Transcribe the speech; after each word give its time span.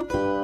Música 0.00 0.39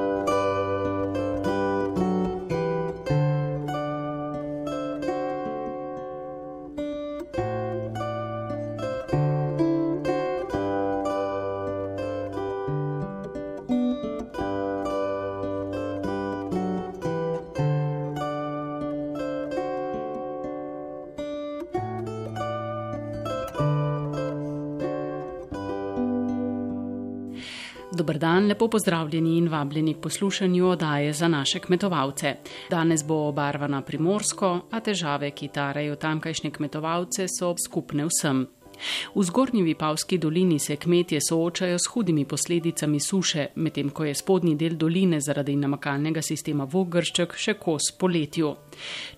Dobar 28.07 28.19
dan, 28.19 28.45
lepo 28.47 28.69
pozdravljeni 28.71 29.37
in 29.37 29.49
vabljeni 29.51 29.93
k 29.93 30.01
poslušanju 30.01 30.67
odaje 30.67 31.13
za 31.13 31.27
naše 31.27 31.59
kmetovalce. 31.59 32.35
Danes 32.69 33.03
bo 33.03 33.15
obarvana 33.27 33.81
primorsko, 33.81 34.59
a 34.71 34.79
težave, 34.79 35.31
ki 35.31 35.49
tarejo 35.51 35.95
tamkajšnje 35.99 36.51
kmetovalce, 36.55 37.27
so 37.27 37.51
skupne 37.59 38.07
vsem. 38.07 38.45
V 39.15 39.23
zgornji 39.23 39.63
Vipavski 39.63 40.17
dolini 40.17 40.59
se 40.59 40.75
kmetje 40.75 41.21
soočajo 41.21 41.79
s 41.79 41.87
hudimi 41.93 42.25
posledicami 42.25 42.99
suše, 42.99 43.47
medtem 43.55 43.89
ko 43.89 44.05
je 44.05 44.15
spodnji 44.15 44.55
del 44.55 44.75
doline 44.77 45.21
zaradi 45.21 45.55
namakalnega 45.55 46.21
sistema 46.21 46.67
Vogršček 46.71 47.33
še 47.37 47.57
kos 47.61 47.91
poletju. 47.99 48.53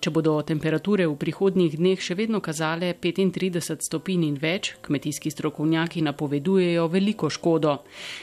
Če 0.00 0.10
bodo 0.10 0.38
temperature 0.42 1.06
v 1.06 1.16
prihodnjih 1.20 1.76
dneh 1.78 2.00
še 2.00 2.14
vedno 2.14 2.40
kazale 2.40 2.94
35 2.94 3.86
stopinj 3.86 4.26
in 4.28 4.40
več, 4.40 4.74
kmetijski 4.82 5.30
strokovnjaki 5.30 6.02
napovedujejo 6.02 6.88
veliko 6.88 7.30
škodo. 7.30 7.76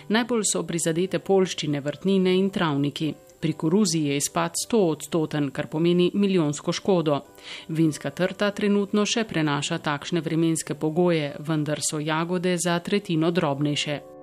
Najbolj 0.10 0.44
so 0.52 0.64
prizadete 0.64 1.20
polščine, 1.20 1.82
vrtnine 1.82 2.36
in 2.38 2.50
travniki. 2.50 3.14
Pri 3.40 3.54
koruzi 3.54 4.04
je 4.08 4.18
izpad 4.18 4.54
100 4.66 4.82
odstoten, 4.90 5.52
kar 5.52 5.68
pomeni 5.68 6.12
milijonsko 6.14 6.74
škodo. 6.74 7.22
Vinska 7.68 8.10
trta 8.10 8.52
trenutno 8.52 9.06
še 9.06 9.24
prenaša 9.30 9.78
takšne 9.78 10.22
vremenske 10.22 10.76
pogoje, 10.76 11.36
vendar 11.40 11.82
so 11.90 12.00
jagode 12.00 12.58
za 12.58 12.80
tretjino 12.80 13.32
drobnejše. 13.32 14.17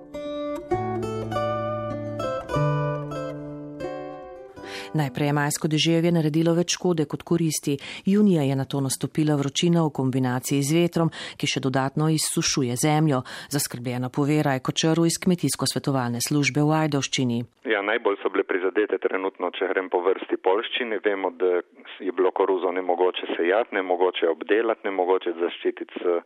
Najprej 4.95 5.27
je 5.27 5.33
majsko 5.35 5.67
deževje 5.67 6.11
naredilo 6.15 6.53
več 6.55 6.77
škode 6.77 7.03
kot 7.11 7.25
koristi. 7.27 7.73
Junija 8.07 8.45
je 8.47 8.55
na 8.55 8.63
to 8.63 8.79
nastopila 8.79 9.35
vročina 9.35 9.83
v 9.83 9.91
kombinaciji 9.91 10.63
z 10.63 10.77
vetrom, 10.77 11.11
ki 11.35 11.49
še 11.51 11.59
dodatno 11.65 12.07
izsušuje 12.15 12.77
zemljo. 12.79 13.19
Zaskrbljena 13.51 14.07
povera 14.07 14.55
je 14.55 14.63
kočaru 14.63 15.03
iz 15.03 15.19
kmetijsko-svetovalne 15.19 16.23
službe 16.23 16.63
v 16.63 16.77
Ajdovščini. 16.79 17.41
Ja, 17.67 17.83
najbolj 17.83 18.21
so 18.23 18.31
bile 18.31 18.47
prizadete 18.47 19.01
trenutno, 19.03 19.51
če 19.51 19.67
grem 19.73 19.91
po 19.91 19.99
vrsti 20.05 20.39
polščini. 20.39 21.03
Vemo, 21.03 21.33
da 21.35 21.59
je 21.99 22.15
bilo 22.15 22.31
koruzo 22.31 22.71
nemogoče 22.71 23.35
sejati, 23.35 23.75
nemogoče 23.75 24.31
obdelati, 24.31 24.87
nemogoče 24.87 25.35
zaščititi 25.43 25.99
s 25.99 26.19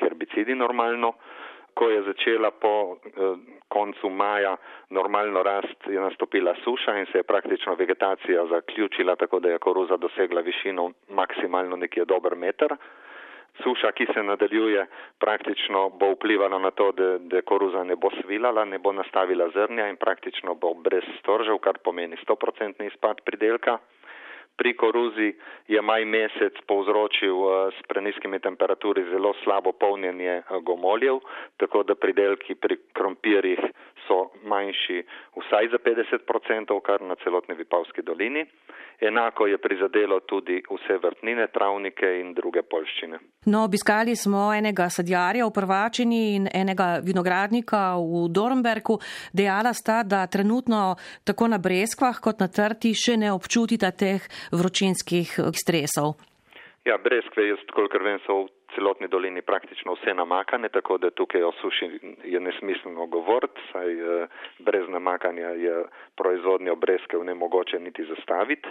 herbicidi 0.00 0.56
normalno 0.56 1.12
ko 1.74 1.90
je 1.90 2.02
začela 2.02 2.50
po 2.50 2.96
eh, 2.96 3.36
koncu 3.68 4.08
maja 4.10 4.56
normalno 4.90 5.42
rast, 5.42 5.86
je 5.86 6.00
nastopila 6.00 6.54
suša 6.64 6.98
in 6.98 7.06
se 7.12 7.18
je 7.18 7.22
praktično 7.22 7.74
vegetacija 7.74 8.46
zaključila, 8.46 9.16
tako 9.16 9.40
da 9.40 9.48
je 9.48 9.58
koruza 9.58 9.96
dosegla 9.96 10.40
višino 10.40 10.90
maksimalno 11.08 11.76
nekje 11.76 12.04
dober 12.04 12.36
meter. 12.36 12.76
Suša, 13.62 13.92
ki 13.92 14.06
se 14.14 14.22
nadaljuje, 14.22 14.86
praktično 15.18 15.88
bo 15.88 16.10
vplivala 16.12 16.58
na 16.58 16.70
to, 16.70 16.92
da, 16.92 17.18
da 17.18 17.42
koruza 17.42 17.84
ne 17.84 17.96
bo 17.96 18.10
svilala, 18.22 18.64
ne 18.64 18.78
bo 18.78 18.92
nastavila 18.92 19.48
zrnja 19.54 19.88
in 19.88 19.96
praktično 19.96 20.54
bo 20.54 20.74
brez 20.74 21.04
storžev, 21.20 21.58
kar 21.58 21.78
pomeni 21.78 22.16
100% 22.16 22.86
izpad 22.86 23.20
pridelka. 23.24 23.78
Pri 24.56 24.76
koruzi 24.76 25.34
je 25.68 25.80
maj 25.82 26.04
mesec 26.04 26.54
povzročil 26.66 27.36
eh, 27.42 27.54
s 27.74 27.86
preniskimi 27.88 28.38
temperaturi 28.40 29.02
zelo 29.10 29.34
slabo 29.44 29.72
polnjenje 29.72 30.34
eh, 30.38 30.44
gomoljev, 30.62 31.18
tako 31.56 31.82
da 31.82 31.94
pridelki 31.94 32.54
pri 32.54 32.78
krompirjih 32.92 33.60
so 34.06 34.30
manjši 34.44 35.02
vsaj 35.40 35.68
za 35.72 35.78
50%, 35.78 36.80
kar 36.80 37.02
na 37.02 37.14
celotni 37.24 37.54
Vipavski 37.54 38.02
dolini. 38.02 38.46
Enako 39.00 39.46
je 39.46 39.58
prizadelo 39.58 40.20
tudi 40.20 40.62
vse 40.70 40.98
vrtnine, 41.02 41.46
travnike 41.46 42.06
in 42.20 42.34
druge 42.34 42.62
polščine. 42.62 43.18
No, 43.46 43.64
obiskali 43.64 44.16
smo 44.16 44.52
enega 44.54 44.86
sadjarja 44.90 45.46
v 45.46 45.52
Prvačini 45.52 46.20
in 46.36 46.46
enega 46.54 47.00
vinogradnika 47.02 47.96
v 47.98 48.28
Dornbergu. 48.30 48.98
Dejala 49.32 49.74
sta, 49.74 50.02
da 50.02 50.26
trenutno 50.26 50.94
tako 51.24 51.48
na 51.48 51.58
Breskvah 51.58 52.20
kot 52.22 52.40
na 52.40 52.48
Trti 52.48 52.94
še 52.94 53.16
ne 53.16 53.32
občutita 53.32 53.90
teh 53.90 54.22
vročinskih 54.52 55.28
stresov. 55.56 56.18
Ja, 56.84 56.98
Breskve, 57.00 57.46
jaz 57.48 57.60
kolikor 57.72 58.02
vem, 58.04 58.18
so 58.26 58.44
v 58.44 58.48
celotni 58.74 59.08
dolini 59.08 59.40
praktično 59.42 59.94
vse 59.94 60.12
namakane, 60.14 60.68
tako 60.68 60.98
da 60.98 61.10
tukaj 61.10 61.42
o 61.42 61.52
suši 61.60 61.88
je 62.24 62.40
nesmiselno 62.40 63.06
govoriti, 63.06 63.60
saj 63.72 63.92
eh, 63.92 64.26
brez 64.58 64.88
namakanja 64.88 65.54
je 65.64 65.84
proizvodnjo 66.16 66.76
breskev 66.76 67.24
nemogoče 67.24 67.80
niti 67.80 68.04
zastaviti. 68.04 68.68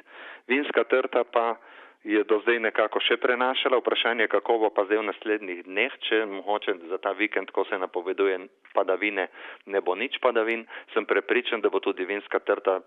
Vinska 0.47 0.83
trta 0.83 1.23
pa 1.23 1.55
je 2.03 2.23
do 2.23 2.39
zdaj 2.43 2.59
nekako 2.59 2.99
še 2.99 3.17
prenašala. 3.17 3.79
Vprašanje, 3.79 4.27
kako 4.27 4.57
bo 4.65 4.69
pa 4.69 4.83
zdaj 4.85 4.99
v 4.99 5.07
naslednjih 5.09 5.63
dneh, 5.65 5.93
če 6.03 6.25
mogoče 6.27 6.75
za 6.91 6.99
ta 7.01 7.15
vikend, 7.17 7.51
ko 7.55 7.63
se 7.65 7.79
napoveduje 7.79 8.39
padavine, 8.75 9.29
ne 9.65 9.81
bo 9.81 9.95
nič 9.95 10.19
padavin, 10.21 10.67
sem 10.93 11.07
prepričan, 11.07 11.63
da 11.63 11.71
bo 11.71 11.79
tudi 11.79 12.05
vinska 12.05 12.43
trta 12.43 12.81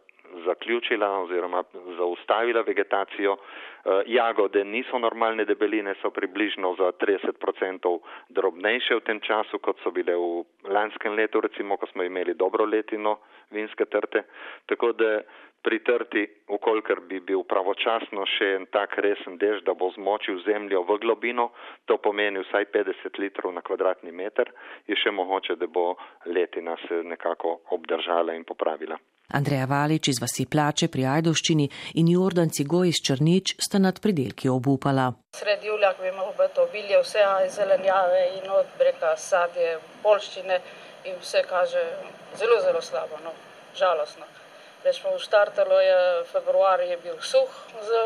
zaključila 0.45 1.09
oziroma 1.21 1.65
zaustavila 1.97 2.61
vegetacijo. 2.61 3.37
Eh, 3.87 4.03
jagode 4.07 4.65
niso 4.65 4.99
normalne 4.99 5.45
debeline, 5.45 5.95
so 6.03 6.11
približno 6.11 6.75
za 6.79 6.93
30% 6.93 7.99
drobnejše 8.29 8.95
v 8.95 9.01
tem 9.01 9.21
času, 9.21 9.59
kot 9.59 9.79
so 9.85 9.91
bile 9.91 10.17
v 10.17 10.45
lanskem 10.67 11.15
letu, 11.15 11.41
recimo, 11.41 11.77
ko 11.77 11.87
smo 11.87 12.03
imeli 12.03 12.35
dobro 12.35 12.65
letino 12.65 13.19
vinske 13.51 13.87
trte. 13.87 14.25
Tako 14.67 14.93
da 14.93 15.21
pri 15.63 15.79
trti, 15.83 16.23
ukolikor 16.49 17.01
bi 17.11 17.19
bil 17.21 17.43
pravočasno 17.43 18.27
še 18.37 18.53
en 18.55 18.67
tak 18.71 18.99
resen 19.03 19.39
dež, 19.39 19.65
da 19.67 19.75
bo 19.75 19.91
zmočil 19.95 20.39
zemljo 20.47 20.85
v 20.87 20.99
globino, 21.03 21.51
to 21.91 21.99
pomeni 21.99 22.43
vsaj 22.45 22.69
50 22.75 23.19
litrov 23.23 23.55
na 23.55 23.63
kvadratni 23.67 24.15
meter, 24.15 24.51
je 24.87 24.95
še 24.95 25.11
mogoče, 25.11 25.59
da 25.59 25.67
bo 25.67 25.97
letina 26.27 26.77
se 26.87 27.03
nekako 27.03 27.61
obdržala 27.75 28.39
in 28.39 28.47
popravila. 28.47 28.99
Andreja 29.35 29.67
Valič 29.67 30.09
iz 30.09 30.21
vasi 30.23 30.45
Plače 30.47 30.87
pri 30.89 31.03
Ajdovščini 31.11 31.65
in 32.01 32.11
Jordan 32.13 32.51
Cigoj 32.55 32.93
iz 32.93 33.01
Črnič 33.07 33.57
sta 33.67 33.81
nad 33.83 33.99
pridelki 34.03 34.49
obupala. 34.49 35.09
Sred 35.35 35.65
julija, 35.67 35.93
ko 35.99 36.05
imamo 36.07 36.47
to 36.55 36.67
bilje, 36.73 37.01
vse 37.03 37.25
zelenjave 37.51 38.23
in 38.39 38.51
od 38.51 38.71
breka 38.79 39.17
sadje, 39.17 39.79
polščine 40.03 40.61
in 41.11 41.19
vse 41.23 41.43
kaže 41.49 41.83
zelo, 42.39 42.61
zelo 42.63 42.83
slabo, 42.83 43.19
no, 43.25 43.33
žalostno. 43.75 44.27
Rečemo, 44.85 45.19
štartalo 45.19 45.81
je 45.81 45.99
februar, 46.31 46.81
je 46.81 46.97
bil 47.03 47.19
suh 47.21 47.51
za, 47.89 48.03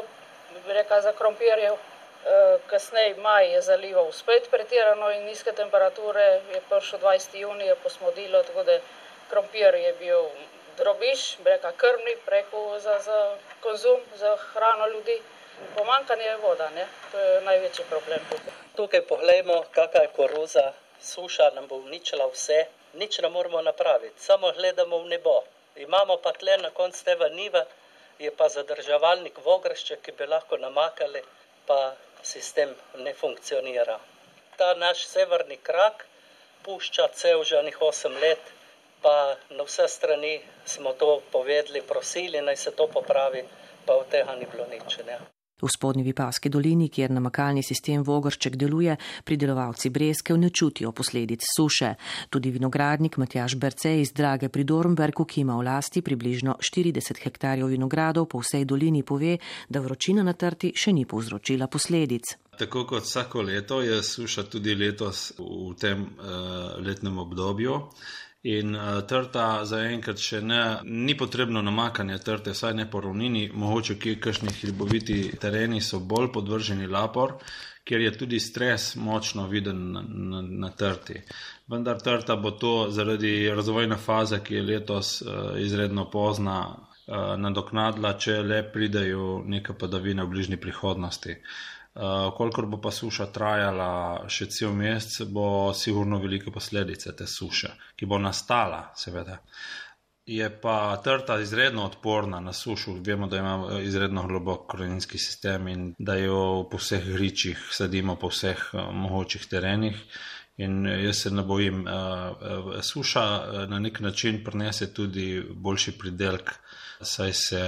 reka, 0.73 1.03
za 1.05 1.13
krompirjev. 1.13 1.77
E, 1.77 2.59
kasneje 2.69 3.15
maj 3.21 3.53
je 3.53 3.61
zalival 3.63 4.09
spet 4.13 4.49
pretirano 4.51 5.11
in 5.13 5.27
nizke 5.29 5.53
temperature, 5.53 6.25
je 6.55 6.61
prišel 6.69 7.01
20. 7.05 7.37
junij, 7.45 7.75
posmodilo, 7.83 8.43
tako 8.43 8.65
da 8.65 8.79
krompir 9.31 9.75
je 9.75 9.93
bil 10.01 10.25
drobiš, 10.81 11.21
reka 11.45 11.73
krvni 11.73 12.15
preko 12.27 12.79
za, 12.79 12.99
za 12.99 13.37
konzum, 13.61 14.01
za 14.15 14.37
hrano 14.37 14.87
ljudi. 14.87 15.23
Pomankanje 15.77 16.37
voda, 16.43 16.71
ne? 16.71 16.87
to 17.13 17.19
je 17.19 17.41
največji 17.41 17.85
problem. 17.91 18.21
Tukaj 18.77 19.03
pogledajmo, 19.07 19.65
kakšna 19.77 20.01
je 20.03 20.13
koruza, 20.17 20.73
suša 21.03 21.51
nam 21.55 21.67
bo 21.69 21.77
uničila 21.77 22.27
vse, 22.33 22.65
nič 22.95 23.19
ne 23.19 23.29
moremo 23.29 23.63
napraviti, 23.63 24.23
samo 24.23 24.53
gledamo 24.53 24.99
v 25.03 25.11
nebo. 25.13 25.43
Imamo 25.77 26.17
pa 26.17 26.33
tle 26.33 26.57
na 26.59 26.71
koncu 26.71 27.05
tega 27.05 27.29
niva, 27.29 27.65
je 28.19 28.31
pa 28.37 28.49
zadrževalnik 28.49 29.39
vogršče, 29.45 29.97
ki 30.03 30.13
bi 30.13 30.27
lahko 30.27 30.57
namakali, 30.57 31.23
pa 31.67 31.93
sistem 32.23 32.73
ne 32.95 33.13
funkcionira. 33.15 33.99
Ta 34.57 34.75
naš 34.75 35.05
severni 35.07 35.57
krak 35.57 36.07
pušča 36.65 37.09
cel 37.21 37.45
že 37.45 37.63
nekaj 37.63 37.89
8 37.89 38.21
let, 38.21 38.43
pa 39.03 39.35
na 39.57 39.65
vse 39.65 39.89
strani 39.89 40.41
smo 40.65 40.93
to 40.93 41.21
povedali, 41.33 41.83
prosili 41.89 42.41
naj 42.41 42.57
se 42.57 42.71
to 42.71 42.89
popravi, 42.93 43.43
pa 43.87 43.93
od 43.95 44.09
tega 44.09 44.35
ni 44.35 44.47
bilo 44.53 44.67
nič. 44.71 44.99
Ne. 45.07 45.19
V 45.63 45.69
spodnji 45.69 46.03
Vipavski 46.03 46.49
dolini, 46.49 46.89
kjer 46.89 47.11
namakalni 47.13 47.63
sistem 47.63 48.03
Vogršček 48.05 48.57
deluje, 48.57 48.95
pridelovalci 49.25 49.91
brezkev 49.93 50.39
ne 50.41 50.49
čutijo 50.51 50.93
posledic 50.93 51.45
suše. 51.57 51.95
Tudi 52.31 52.51
vinogradnik 52.51 53.19
Matjaš 53.21 53.57
Berce 53.61 53.93
iz 54.01 54.13
Drage 54.17 54.49
pri 54.49 54.65
Dornbergu, 54.65 55.25
ki 55.25 55.41
ima 55.41 55.59
v 55.59 55.67
lasti 55.69 56.03
približno 56.03 56.57
40 56.61 57.21
hektarjev 57.25 57.69
vinogradov 57.69 58.29
po 58.33 58.41
vsej 58.41 58.65
dolini, 58.65 59.03
pove, 59.03 59.37
da 59.69 59.85
vročina 59.85 60.25
na 60.25 60.33
trti 60.33 60.73
še 60.77 60.97
ni 60.97 61.05
povzročila 61.05 61.69
posledic. 61.69 62.37
Tako 62.57 62.87
kot 62.87 63.05
vsako 63.05 63.43
leto 63.43 63.83
je 63.85 64.03
suša 64.03 64.49
tudi 64.49 64.75
letos 64.75 65.33
v 65.39 65.75
tem 65.81 66.03
uh, 66.09 66.81
letnem 66.81 67.19
obdobju. 67.19 67.77
In 68.43 68.73
uh, 68.73 69.03
trta 69.05 69.67
zaenkrat 69.69 70.17
še 70.17 70.39
ne, 70.41 70.61
ni 70.85 71.13
potrebno 71.13 71.61
namakanje 71.61 72.17
trte, 72.25 72.55
saj 72.57 72.73
ne 72.79 72.87
po 72.89 73.03
ravnini, 73.05 73.51
mogoče 73.53 73.99
kje 74.01 74.15
kakšni 74.17 74.55
hriboviti 74.63 75.17
tereni 75.41 75.83
so 75.85 76.01
bolj 76.01 76.31
podvrženi 76.33 76.89
lapor, 76.89 77.35
ker 77.85 78.01
je 78.01 78.15
tudi 78.17 78.41
stres 78.41 78.95
močno 78.97 79.45
viden 79.51 79.83
na, 79.93 80.05
na, 80.09 80.41
na 80.65 80.71
trti. 80.73 81.21
Vendar 81.69 82.01
trta 82.01 82.39
bo 82.41 82.55
to 82.57 82.73
zaradi 82.89 83.35
razvojne 83.53 83.99
faze, 84.01 84.41
ki 84.41 84.57
je 84.57 84.63
letos 84.71 85.21
uh, 85.21 85.61
izredno 85.61 86.07
pozna, 86.11 86.63
uh, 86.71 87.37
nadoknadila, 87.37 88.15
če 88.17 88.39
le 88.41 88.63
pridejo 88.73 89.43
neke 89.45 89.77
padavine 89.77 90.25
v 90.25 90.33
bližnji 90.33 90.57
prihodnosti. 90.65 91.37
Uh, 91.37 91.80
kolikor 92.37 92.67
bo 92.67 92.79
pa 92.81 92.91
suša 92.91 93.27
trajala 93.35 93.91
še 94.31 94.47
cel 94.47 94.73
mesec, 94.75 95.27
bo 95.29 95.73
sigurno 95.75 96.21
velike 96.23 96.53
posledice 96.55 97.17
te 97.17 97.27
suše, 97.27 97.75
ki 97.97 98.07
bo 98.07 98.19
nastala, 98.19 98.91
seveda. 98.97 99.41
Je 100.31 100.47
pa 100.63 101.01
trta 101.05 101.41
izredno 101.41 101.85
odporna 101.85 102.41
na 102.41 102.53
sušu. 102.53 102.95
Vemo, 103.07 103.27
da 103.27 103.39
ima 103.39 103.55
eh, 103.71 103.85
izredno 103.85 104.27
globok 104.27 104.67
koreninski 104.71 105.19
sistem 105.19 105.69
in 105.69 105.95
da 105.99 106.15
jo 106.15 106.69
po 106.71 106.79
vseh 106.79 107.09
gričih 107.13 107.59
sadimo 107.73 108.15
po 108.17 108.29
vseh 108.29 108.69
uh, 108.73 108.93
mogočih 108.95 109.47
terenih. 109.51 109.97
In 110.57 110.87
jaz 110.87 111.23
se 111.23 111.31
ne 111.31 111.43
bojim, 111.43 111.83
uh, 111.89 112.79
suša 112.83 113.25
na 113.67 113.79
nek 113.79 114.01
način 114.01 114.45
prinese 114.45 114.93
tudi 114.95 115.43
boljši 115.51 115.99
pridelek, 115.99 116.53
saj 117.01 117.33
se 117.33 117.63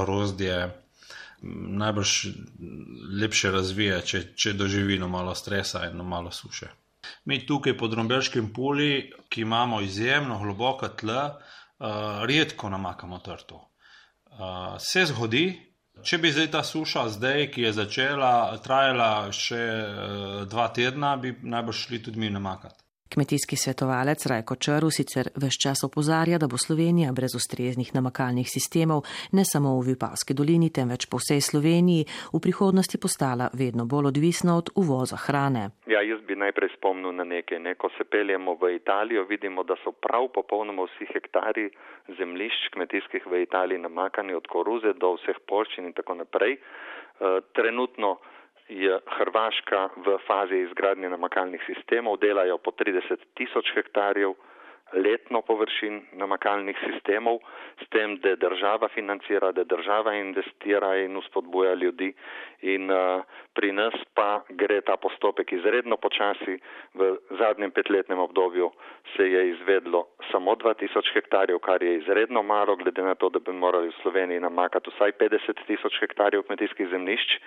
grozdje 0.00 0.87
najbrž 1.42 2.26
lepše 3.20 3.50
razvija, 3.50 4.00
če, 4.00 4.22
če 4.34 4.52
doživi 4.58 4.98
no 4.98 5.08
malo 5.08 5.34
stresa 5.34 5.86
in 5.86 5.96
no 5.98 6.04
malo 6.04 6.30
suše. 6.34 6.70
Mi 7.24 7.40
tukaj 7.46 7.76
pod 7.78 7.94
Romberškim 7.94 8.52
poli, 8.52 9.10
ki 9.28 9.44
imamo 9.46 9.80
izjemno 9.80 10.38
globoka 10.42 10.88
tla, 10.88 11.22
uh, 11.38 11.86
redko 12.26 12.68
namakamo 12.68 13.18
trto. 13.18 13.62
Uh, 14.30 14.76
se 14.78 15.06
zgodi, 15.06 15.44
če 16.02 16.18
bi 16.18 16.32
zdaj 16.32 16.50
ta 16.52 16.64
suša, 16.64 17.06
zdaj, 17.14 17.46
ki 17.54 17.68
je 17.68 17.72
začela, 17.72 18.32
trajala 18.64 19.30
še 19.32 19.62
uh, 19.62 20.42
dva 20.50 20.68
tedna, 20.74 21.16
bi 21.16 21.36
najbrž 21.42 21.86
šli 21.86 22.02
tudi 22.02 22.20
mi 22.20 22.30
namakati. 22.34 22.87
Kmetijski 23.14 23.56
svetovalec 23.56 24.26
Rajko 24.26 24.54
Črv 24.56 24.88
sicer 24.90 25.26
vse 25.36 25.58
čas 25.62 25.78
opozarja, 25.88 26.38
da 26.38 26.46
bo 26.46 26.56
Slovenija 26.66 27.12
brez 27.12 27.32
ustreznih 27.40 27.94
namakalnih 27.94 28.48
sistemov 28.56 29.00
ne 29.32 29.44
samo 29.52 29.80
v 29.80 29.86
Vipavski 29.88 30.34
dolini, 30.34 30.68
temveč 30.68 31.08
po 31.10 31.16
vsej 31.16 31.40
Sloveniji 31.40 32.04
v 32.34 32.38
prihodnosti 32.44 33.00
postala 33.04 33.48
vedno 33.60 33.86
bolj 33.92 34.06
odvisna 34.12 34.52
od 34.60 34.66
uvoza 34.76 35.16
hrane. 35.24 35.64
Ja, 35.86 36.00
jaz 36.04 36.20
bi 36.28 36.36
najprej 36.36 36.70
spomnil 36.76 37.12
na 37.16 37.24
nekaj. 37.24 37.58
Ne? 37.64 37.74
Ko 37.80 37.88
se 37.96 38.04
peljemo 38.04 38.58
v 38.60 38.76
Italijo, 38.76 39.24
vidimo, 39.24 39.64
da 39.64 39.76
so 39.84 39.92
prav 39.92 40.28
popolnoma 40.34 40.84
vsi 40.84 41.08
hektari 41.12 41.70
zemlišč 42.18 42.72
kmetijskih 42.76 43.24
v 43.26 43.42
Italiji 43.48 43.80
namakani 43.80 44.36
od 44.36 44.46
koruze 44.52 44.92
do 45.00 45.16
vseh 45.16 45.40
polščin 45.48 45.88
in 45.88 45.96
tako 45.96 46.20
naprej. 46.20 46.60
Uh, 46.60 47.40
trenutno 47.56 48.18
je 48.68 49.00
Hrvaška 49.18 49.88
v 49.96 50.18
fazi 50.26 50.62
izgradnje 50.68 51.08
namakalnih 51.08 51.62
sistemov, 51.66 52.20
delajo 52.20 52.58
po 52.58 52.70
30 52.70 53.16
tisoč 53.34 53.72
hektarjev 53.74 54.36
letno 54.92 55.42
površin 55.42 56.02
namakalnih 56.12 56.76
sistemov, 56.86 57.38
s 57.82 57.88
tem, 57.90 58.16
da 58.24 58.36
država 58.36 58.88
financira, 58.88 59.52
da 59.52 59.64
država 59.64 60.14
investira 60.14 60.96
in 60.96 61.16
uspodbuja 61.16 61.74
ljudi. 61.74 62.12
In 62.62 62.90
uh, 62.90 63.22
pri 63.54 63.72
nas 63.72 63.94
pa 64.14 64.42
gre 64.48 64.80
ta 64.80 64.96
postopek 64.96 65.52
izredno 65.52 65.96
počasi. 65.96 66.58
V 66.94 67.16
zadnjem 67.38 67.70
petletnem 67.70 68.18
obdobju 68.18 68.70
se 69.16 69.30
je 69.30 69.48
izvedlo 69.50 70.06
samo 70.32 70.54
2000 70.54 71.14
hektarjev, 71.14 71.58
kar 71.58 71.82
je 71.82 71.98
izredno 71.98 72.42
malo, 72.42 72.76
glede 72.76 73.02
na 73.02 73.14
to, 73.14 73.28
da 73.28 73.38
bi 73.38 73.52
morali 73.52 73.88
v 73.88 73.98
Sloveniji 74.02 74.40
namakati 74.40 74.90
vsaj 74.90 75.12
50 75.12 75.66
tisoč 75.66 76.00
hektarjev 76.00 76.42
kmetijskih 76.42 76.88
zemljišč. 76.90 77.38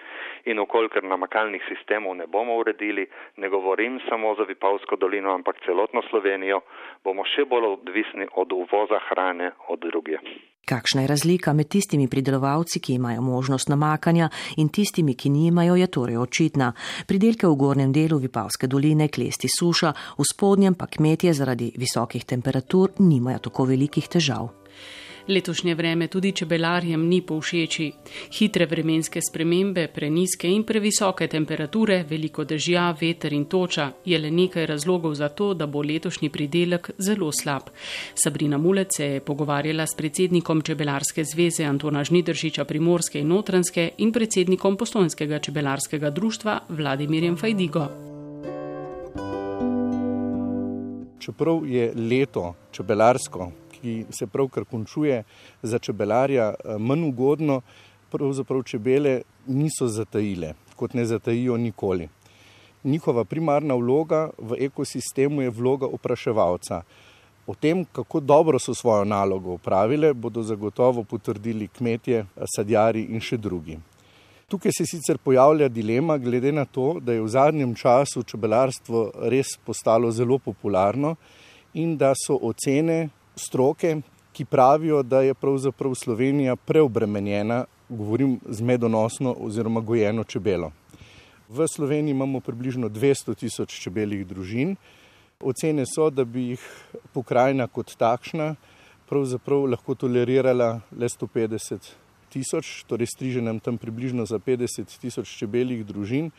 In 0.46 0.60
okolikor 0.60 1.04
namakalnih 1.04 1.64
sistemov 1.68 2.16
ne 2.16 2.28
bomo 2.28 2.56
uredili, 2.58 3.08
ne 3.38 3.50
govorim 3.50 4.00
samo 4.10 4.36
za 4.36 4.44
Vipavsko 4.44 4.96
dolino, 4.96 5.34
ampak 5.34 5.60
celotno 5.66 6.02
Slovenijo, 6.10 6.62
bomo 7.04 7.24
še 7.36 7.45
bolj 7.50 7.74
odvisni 7.74 8.28
od 8.36 8.51
uvoza 8.54 9.00
hrane 9.10 9.51
od 9.69 9.80
druge. 9.80 10.19
Kakšna 10.66 11.01
je 11.01 11.07
razlika 11.07 11.54
med 11.54 11.68
tistimi 11.68 12.07
pridelovalci, 12.07 12.80
ki 12.80 12.94
imajo 12.94 13.22
možnost 13.22 13.69
namakanja 13.69 14.30
in 14.57 14.69
tistimi, 14.69 15.16
ki 15.16 15.30
nimajo, 15.30 15.75
je 15.75 15.88
torej 15.88 16.18
očitna. 16.18 16.72
Pridelke 17.07 17.48
v 17.48 17.57
gornjem 17.57 17.92
delu 17.92 18.22
Vipavske 18.22 18.68
doline 18.68 19.10
klesti 19.10 19.50
suša, 19.50 19.94
v 20.18 20.30
spodnjem 20.33 20.78
pa 20.78 20.88
kmetje 20.88 21.33
zaradi 21.33 21.74
visokih 21.75 22.25
temperatur 22.25 22.94
nimajo 23.00 23.39
tako 23.50 23.66
velikih 23.74 24.07
težav. 24.07 24.61
Letošnje 25.27 25.75
vreme 25.75 26.07
tudi 26.07 26.31
čebelarjem 26.31 27.07
ni 27.07 27.21
povšeči. 27.21 27.91
Hitre 28.38 28.65
vremenske 28.65 29.21
spremembe, 29.21 29.88
preniske 29.88 30.50
in 30.50 30.63
previsoke 30.63 31.27
temperature, 31.27 32.03
veliko 32.09 32.44
dežja, 32.44 32.91
veter 33.01 33.33
in 33.33 33.45
toča 33.45 33.91
je 34.06 34.19
le 34.19 34.31
nekaj 34.31 34.65
razlogov 34.65 35.13
za 35.15 35.29
to, 35.29 35.53
da 35.53 35.68
bo 35.68 35.81
letošnji 35.81 36.29
pridelek 36.29 36.91
zelo 36.97 37.31
slab. 37.31 37.69
Sabrina 38.15 38.57
Mulec 38.57 38.97
se 38.97 39.06
je 39.06 39.19
pogovarjala 39.19 39.88
s 39.88 39.95
predsednikom 39.95 40.62
Čebelarske 40.62 41.23
zveze 41.23 41.63
Antona 41.63 42.03
Žnidržiča 42.03 42.65
Primorske 42.65 43.19
in 43.19 43.27
Notranske 43.27 43.91
in 43.97 44.12
predsednikom 44.12 44.77
Postojnskega 44.77 45.39
čebelarskega 45.39 46.09
društva 46.09 46.59
Vladimirjem 46.69 47.38
Fajdigo. 47.38 47.88
Čeprav 51.19 51.68
je 51.68 51.94
leto 51.95 52.56
čebelarsko 52.71 53.51
ki 53.81 54.06
se 54.10 54.28
pravkar 54.28 54.66
končuje 54.66 55.24
za 55.63 55.80
čebelarja, 55.80 56.54
eh, 56.54 56.78
manj 56.78 57.07
ugodno, 57.10 57.62
pravzaprav 58.12 58.63
čebele 58.63 59.22
niso 59.48 59.88
zatajile, 59.88 60.54
kot 60.75 60.94
ne 60.94 61.06
zatajijo 61.06 61.57
nikoli. 61.57 62.10
Njihova 62.83 63.24
primarna 63.24 63.75
vloga 63.75 64.30
v 64.38 64.56
ekosistemu 64.66 65.42
je 65.42 65.50
vloga 65.50 65.86
opraševalca. 65.86 66.81
O 67.48 67.56
tem, 67.56 67.86
kako 67.86 68.19
dobro 68.19 68.60
so 68.60 68.74
svojo 68.74 69.06
nalogo 69.06 69.54
upravile, 69.54 70.13
bodo 70.13 70.44
zagotovo 70.44 71.04
potrdili 71.04 71.68
kmetje, 71.68 72.25
sadjari 72.56 73.07
in 73.10 73.19
še 73.19 73.38
drugi. 73.38 73.78
Tukaj 74.51 74.72
se 74.78 74.86
sicer 74.86 75.18
pojavlja 75.18 75.69
dilema, 75.69 76.18
glede 76.18 76.51
na 76.51 76.66
to, 76.66 76.98
da 77.00 77.13
je 77.13 77.22
v 77.22 77.28
zadnjem 77.28 77.75
času 77.75 78.24
čebelarstvo 78.24 79.12
res 79.31 79.56
postalo 79.66 80.12
zelo 80.12 80.38
popularno 80.38 81.16
in 81.74 81.95
da 81.98 82.12
so 82.16 82.36
ocene 82.36 83.10
stroke, 83.36 84.01
ki 84.33 84.45
pravijo, 84.45 85.04
da 85.04 85.22
je 85.22 85.33
pravzaprav 85.33 85.95
Slovenija 85.95 86.56
preobremenjena, 86.56 87.66
govorim 87.90 88.40
z 88.50 88.61
medonosno 88.61 89.35
oziroma 89.40 89.80
gojeno 89.80 90.23
čebelo. 90.23 90.71
V 91.50 91.68
Sloveniji 91.68 92.11
imamo 92.11 92.40
približno 92.40 92.90
200 92.90 93.35
tisoč 93.35 93.80
čebeljih 93.83 94.28
družin. 94.28 94.76
Ocene 95.40 95.83
so, 95.85 96.09
da 96.09 96.23
bi 96.23 96.54
jih 96.54 96.68
pokrajina 97.14 97.68
kot 97.68 97.95
takšna 97.97 98.56
pravzaprav 99.11 99.66
lahko 99.68 99.92
tolerirala 99.95 100.80
le 100.95 101.07
150 101.09 101.90
tisoč, 102.31 102.85
torej 102.88 103.09
striže 103.11 103.42
nam 103.44 103.59
tam 103.59 103.76
približno 103.78 104.23
za 104.26 104.40
50 104.40 104.88
tisoč 105.02 105.33
čebeljih 105.35 105.83
družin. 105.83 106.30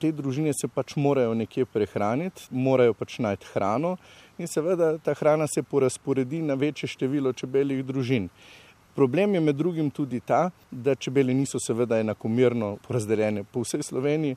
Te 0.00 0.08
družine 0.16 0.54
se 0.56 0.68
pač 0.68 0.94
morajo 0.96 1.34
nekje 1.36 1.66
prehraniti, 1.68 2.46
morajo 2.50 2.94
pač 2.96 3.18
najti 3.20 3.50
hrano 3.52 3.96
in 4.40 4.48
seveda 4.48 4.94
ta 5.04 5.12
hrana 5.14 5.44
se 5.46 5.62
porazporedi 5.62 6.40
na 6.42 6.54
večje 6.56 6.88
število 6.88 7.32
čebeljih 7.36 7.84
družin. 7.84 8.30
Problem 8.96 9.34
je 9.34 9.40
med 9.40 9.56
drugim 9.56 9.90
tudi 9.90 10.20
ta, 10.20 10.50
da 10.70 10.94
čebele 10.94 11.34
niso 11.34 11.60
seveda 11.60 12.00
enakomerno 12.00 12.78
porazdeljene 12.86 13.44
po 13.44 13.60
vsej 13.60 13.84
Sloveniji. 13.86 14.36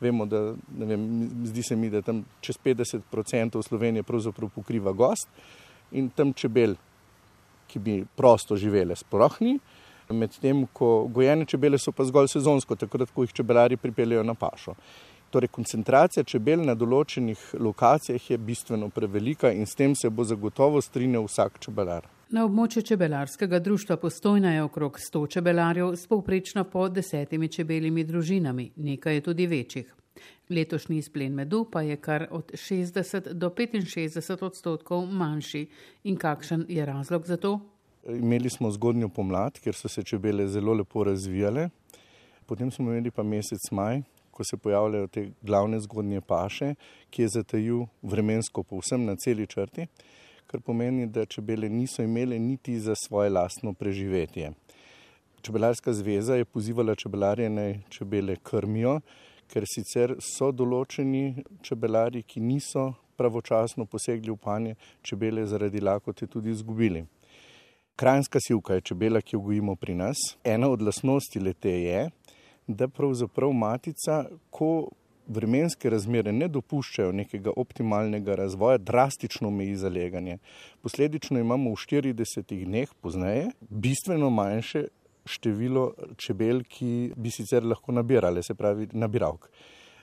Vemo, 0.00 0.26
da 0.26 0.40
vem, 0.78 1.04
zdi 1.46 1.62
se 1.62 1.76
mi, 1.76 1.90
da 1.90 2.02
tam 2.02 2.24
čez 2.40 2.58
50% 2.64 3.62
Slovenije 3.62 4.02
pravzaprav 4.02 4.50
pokriva 4.50 4.92
gost 4.92 5.28
in 5.92 6.08
tam 6.10 6.32
čebel, 6.32 6.74
ki 7.68 7.78
bi 7.78 8.00
prosto 8.16 8.56
živele, 8.56 8.96
sploh 8.96 9.38
ni. 9.40 9.58
Medtem 10.10 10.66
ko 10.72 11.06
gojene 11.08 11.44
čebele 11.44 11.78
so 11.78 11.92
pa 11.92 12.04
zgolj 12.04 12.28
sezonsko, 12.28 12.76
takrat, 12.76 13.10
ko 13.14 13.22
jih 13.22 13.32
čebelari 13.32 13.76
pripeljejo 13.76 14.22
na 14.22 14.34
pašo. 14.34 14.74
Torej, 15.32 15.48
koncentracija 15.48 16.26
čebel 16.28 16.60
na 16.60 16.74
določenih 16.76 17.54
lokacijah 17.56 18.30
je 18.30 18.36
bistveno 18.38 18.90
prevelika 18.92 19.52
in 19.52 19.64
s 19.64 19.78
tem 19.78 19.94
se 19.96 20.10
bo 20.10 20.26
zagotovo 20.28 20.82
strinjal 20.84 21.24
vsak 21.24 21.56
čebelar. 21.64 22.04
Na 22.32 22.44
območju 22.44 22.82
čebelarskega 22.88 23.58
društva 23.60 23.96
postojna 23.96 24.52
je 24.54 24.62
okrog 24.66 24.98
100 25.00 25.24
čebelarjev 25.36 25.96
s 25.96 26.06
povprečno 26.08 26.64
po 26.64 26.86
desetimi 26.88 27.48
čebelimi 27.48 28.04
družinami, 28.04 28.70
nekaj 28.76 29.14
je 29.14 29.24
tudi 29.30 29.46
večjih. 29.46 29.94
Letošnji 30.52 30.98
izplen 30.98 31.34
medu 31.34 31.64
pa 31.72 31.82
je 31.82 31.96
kar 31.96 32.26
od 32.30 32.52
60 32.52 33.32
do 33.32 33.48
65 33.50 34.44
odstotkov 34.44 35.06
manjši. 35.06 35.66
In 36.04 36.16
kakšen 36.16 36.66
je 36.68 36.86
razlog 36.86 37.26
za 37.26 37.36
to? 37.36 37.60
Imeli 38.08 38.50
smo 38.50 38.70
zgodnjo 38.70 39.08
pomlad, 39.08 39.60
ker 39.62 39.74
so 39.74 39.88
se 39.88 40.02
čebele 40.02 40.48
zelo 40.48 40.74
lepo 40.74 41.04
razvijale, 41.04 41.68
potem 42.46 42.70
smo 42.70 42.90
imeli 42.90 43.10
pa 43.10 43.22
mesec 43.22 43.70
maj, 43.70 44.02
ko 44.30 44.44
se 44.44 44.56
pojavljajo 44.56 45.06
te 45.06 45.28
glavne 45.42 45.80
zgodnje 45.80 46.20
paše, 46.20 46.74
ki 47.10 47.22
je 47.22 47.28
zatajil 47.28 47.84
vremensko 48.02 48.62
povsem 48.62 49.04
na 49.04 49.14
celi 49.16 49.46
črti, 49.46 49.86
kar 50.46 50.60
pomeni, 50.60 51.06
da 51.06 51.26
čebele 51.26 51.68
niso 51.68 52.02
imele 52.02 52.38
niti 52.38 52.78
za 52.80 52.94
svoje 53.06 53.30
lastno 53.30 53.72
preživetje. 53.72 54.52
Čebelarska 55.42 55.92
zveza 55.92 56.34
je 56.34 56.44
pozivala 56.44 56.94
čebelarje 56.94 57.50
naj 57.50 57.78
čebele 57.88 58.36
krmijo, 58.42 59.00
ker 59.46 59.66
sicer 59.68 60.16
so 60.20 60.50
določeni 60.50 61.44
čebelari, 61.62 62.22
ki 62.22 62.40
niso 62.40 62.92
pravočasno 63.16 63.86
posegli 63.86 64.32
v 64.32 64.38
panje, 64.40 64.76
čebele 65.02 65.46
zaradi 65.46 65.80
lakote 65.80 66.26
tudi 66.26 66.50
izgubili. 66.50 67.04
Krajinska 67.96 68.40
sivka 68.40 68.74
je 68.74 68.80
čebela, 68.80 69.20
ki 69.20 69.36
jo 69.36 69.40
gojimo 69.40 69.76
pri 69.76 69.94
nas. 69.94 70.16
Ena 70.44 70.68
od 70.68 70.82
lasnosti 70.82 71.40
lete 71.40 71.70
je, 71.70 72.10
da 72.66 72.88
pravzaprav 72.88 73.52
matica, 73.52 74.24
ko 74.50 74.88
vremenske 75.26 75.90
razmere 75.90 76.32
ne 76.32 76.48
dopuščajo 76.48 77.12
nekega 77.12 77.52
optimalnega 77.56 78.34
razvoja, 78.34 78.78
drastično 78.78 79.50
meji 79.50 79.76
zaleganje. 79.76 80.38
Posledično 80.82 81.40
imamo 81.40 81.70
v 81.70 81.80
40 81.84 82.64
dneh 82.64 82.94
pozneje 83.00 83.50
bistveno 83.60 84.30
manjše 84.30 84.86
število 85.24 85.92
čebel, 86.16 86.64
ki 86.68 87.12
bi 87.16 87.30
sicer 87.30 87.64
lahko 87.64 87.92
nabirale, 87.92 88.42
se 88.42 88.54
pravi 88.54 88.88
nabiralk. 88.92 89.48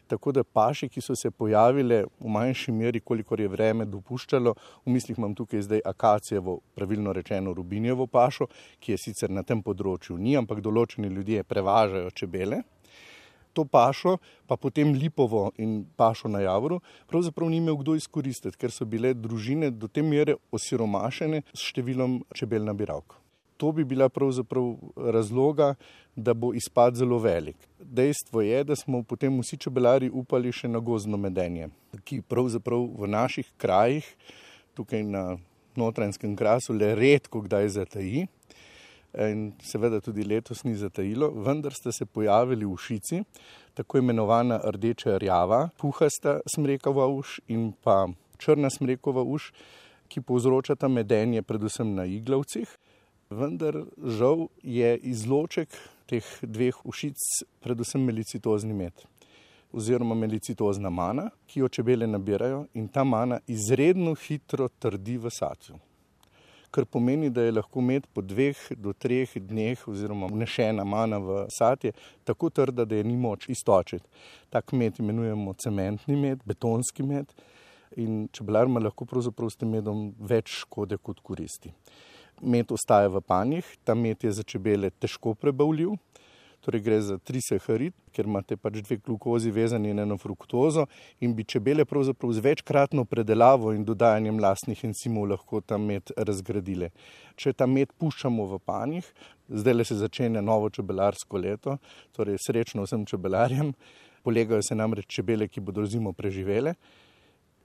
Tako 0.10 0.32
da 0.32 0.44
paše, 0.44 0.88
ki 0.90 1.02
so 1.06 1.14
se 1.16 1.30
pojavile 1.32 2.04
v 2.20 2.32
manjši 2.34 2.72
meri, 2.74 3.00
kolikor 3.00 3.40
je 3.40 3.48
vreme 3.48 3.86
dopuščalo, 3.86 4.56
v 4.86 4.94
mislih 4.96 5.20
imam 5.22 5.36
tukaj 5.38 5.62
zdaj 5.68 5.84
akacijevo, 5.86 6.56
pravilno 6.76 7.14
rečeno 7.14 7.54
rubinjevo 7.54 8.08
pašo, 8.08 8.48
ki 8.80 8.96
je 8.96 8.98
sicer 8.98 9.30
na 9.30 9.44
tem 9.46 9.62
področju 9.62 10.18
ni, 10.18 10.34
ampak 10.40 10.64
določeni 10.66 11.14
ljudje 11.14 11.46
prevažajo 11.46 12.10
čebele. 12.18 12.64
To 13.54 13.66
pašo, 13.70 14.18
pa 14.50 14.58
potem 14.58 14.96
lipovo 14.98 15.52
in 15.62 15.84
pašo 15.98 16.30
na 16.30 16.42
javru, 16.42 16.82
pravzaprav 17.10 17.54
ni 17.54 17.62
imel 17.62 17.78
kdo 17.84 17.98
izkoristiti, 18.02 18.58
ker 18.58 18.74
so 18.74 18.90
bile 18.90 19.14
družine 19.14 19.70
do 19.70 19.88
te 19.88 20.02
mere 20.02 20.40
osiromašene 20.50 21.46
s 21.54 21.70
številom 21.70 22.22
čebel 22.34 22.66
nabiralk 22.66 23.19
to 23.60 23.72
bi 23.72 23.84
bila 23.84 24.08
pravzaprav 24.10 24.76
razloga, 24.96 25.74
da 26.16 26.34
bo 26.34 26.54
izpad 26.54 26.96
zelo 26.96 27.18
velik. 27.20 27.56
Dejstvo 27.80 28.42
je, 28.42 28.64
da 28.64 28.76
smo 28.76 29.04
potem 29.04 29.40
vsi 29.40 29.58
čebelari 29.60 30.08
upali 30.10 30.52
še 30.56 30.72
na 30.72 30.80
gozdno 30.80 31.20
medenje, 31.20 31.68
ki 32.08 32.22
pravzaprav 32.22 32.86
v 33.02 33.12
naših 33.12 33.52
krajih, 33.60 34.08
tukaj 34.80 35.04
na 35.04 35.24
notranjskem 35.76 36.38
krasu, 36.40 36.74
le 36.74 36.94
redko 36.96 37.44
kdaj 37.44 37.70
zataji. 37.76 38.28
In 39.28 39.46
seveda 39.66 40.00
tudi 40.06 40.24
letos 40.24 40.64
ni 40.64 40.78
zatajilo, 40.80 41.32
vendar 41.44 41.76
sta 41.76 41.92
se 41.92 42.06
pojavili 42.06 42.66
v 42.66 42.78
šici, 42.80 43.24
tako 43.76 44.00
imenovana 44.00 44.62
rdeča 44.72 45.18
rjava, 45.20 45.66
puhasta 45.82 46.40
smrekova 46.56 47.08
uš 47.12 47.40
in 47.48 47.74
pa 47.84 48.06
črna 48.38 48.70
smrekova 48.72 49.26
uš, 49.26 49.52
ki 50.08 50.22
povzročata 50.22 50.88
medenje 50.88 51.42
predvsem 51.44 51.92
na 51.98 52.06
iglavcih 52.06 52.70
vendar 53.30 53.76
žal 54.18 54.48
je 54.64 54.96
izloček 55.06 55.76
teh 56.10 56.26
dveh 56.42 56.78
ušic 56.90 57.26
predvsem 57.62 58.02
melicitozni 58.02 58.74
med 58.74 59.04
oziroma 59.70 60.16
melicitozna 60.18 60.90
mana, 60.90 61.28
ki 61.46 61.60
jo 61.62 61.68
čebele 61.70 62.08
nabirajo 62.10 62.64
in 62.74 62.88
ta 62.88 63.04
mana 63.04 63.38
izredno 63.46 64.16
hitro 64.18 64.66
trdi 64.80 65.20
v 65.22 65.30
satju. 65.30 65.78
Kar 66.74 66.86
pomeni, 66.86 67.30
da 67.30 67.46
je 67.46 67.54
lahko 67.54 67.82
med 67.82 68.08
po 68.14 68.26
dveh 68.26 68.58
do 68.74 68.94
treh 68.98 69.30
dneh 69.38 69.88
oziroma 69.88 70.26
vnešena 70.34 70.84
mana 70.84 71.22
v 71.22 71.46
satje 71.54 71.94
tako 72.26 72.50
trda, 72.50 72.86
da 72.86 72.96
je 72.96 73.04
ni 73.04 73.18
moč 73.18 73.46
istočiti. 73.50 74.10
Tak 74.50 74.74
med 74.74 74.98
imenujemo 75.00 75.54
cementni 75.54 76.18
med, 76.18 76.42
betonski 76.46 77.06
med 77.06 77.30
in 77.98 78.28
čebelar 78.34 78.66
ima 78.66 78.82
lahko 78.82 79.06
pravzaprav 79.06 79.54
s 79.54 79.62
tem 79.62 79.70
medom 79.70 80.08
več 80.18 80.64
škode 80.64 80.98
kot 80.98 81.22
koristi 81.22 81.70
med 82.42 82.72
ostaja 82.72 83.10
v 83.10 83.22
panjih, 83.22 83.66
ta 83.84 83.96
med 83.96 84.24
je 84.24 84.32
za 84.32 84.44
čebele 84.44 84.90
težko 84.90 85.34
prebavljiv, 85.36 85.96
torej 86.62 86.82
gre 86.84 87.00
za 87.02 87.18
trisaharid, 87.24 87.94
ker 88.12 88.28
imate 88.28 88.58
pač 88.60 88.82
dve 88.84 88.98
glukozi 89.00 89.52
vezani 89.56 89.94
na 89.96 90.04
eno 90.04 90.18
fruktozo 90.20 90.86
in 91.24 91.34
bi 91.36 91.46
čebele 91.48 91.86
pravzaprav 91.88 92.34
z 92.36 92.44
večkratno 92.44 93.06
predelavo 93.06 93.72
in 93.74 93.86
dodajanjem 93.88 94.40
lastnih 94.44 94.84
enzimov 94.90 95.30
lahko 95.32 95.62
ta 95.62 95.78
med 95.78 96.12
razgradile. 96.18 96.92
Če 97.40 97.54
ta 97.54 97.68
med 97.68 97.94
puščamo 97.98 98.48
v 98.54 98.60
panjih, 98.66 99.08
zdaj 99.48 99.78
le 99.78 99.88
se 99.88 100.00
začenja 100.02 100.44
novo 100.44 100.70
čebelarsko 100.70 101.40
leto, 101.40 101.78
torej 102.16 102.42
srečno 102.44 102.84
vsem 102.84 103.06
čebelarjem, 103.08 103.72
polegajo 104.24 104.62
se 104.66 104.76
namreč 104.76 105.08
čebele, 105.08 105.48
ki 105.48 105.64
bodo 105.64 105.86
zimo 105.88 106.12
preživele 106.14 106.76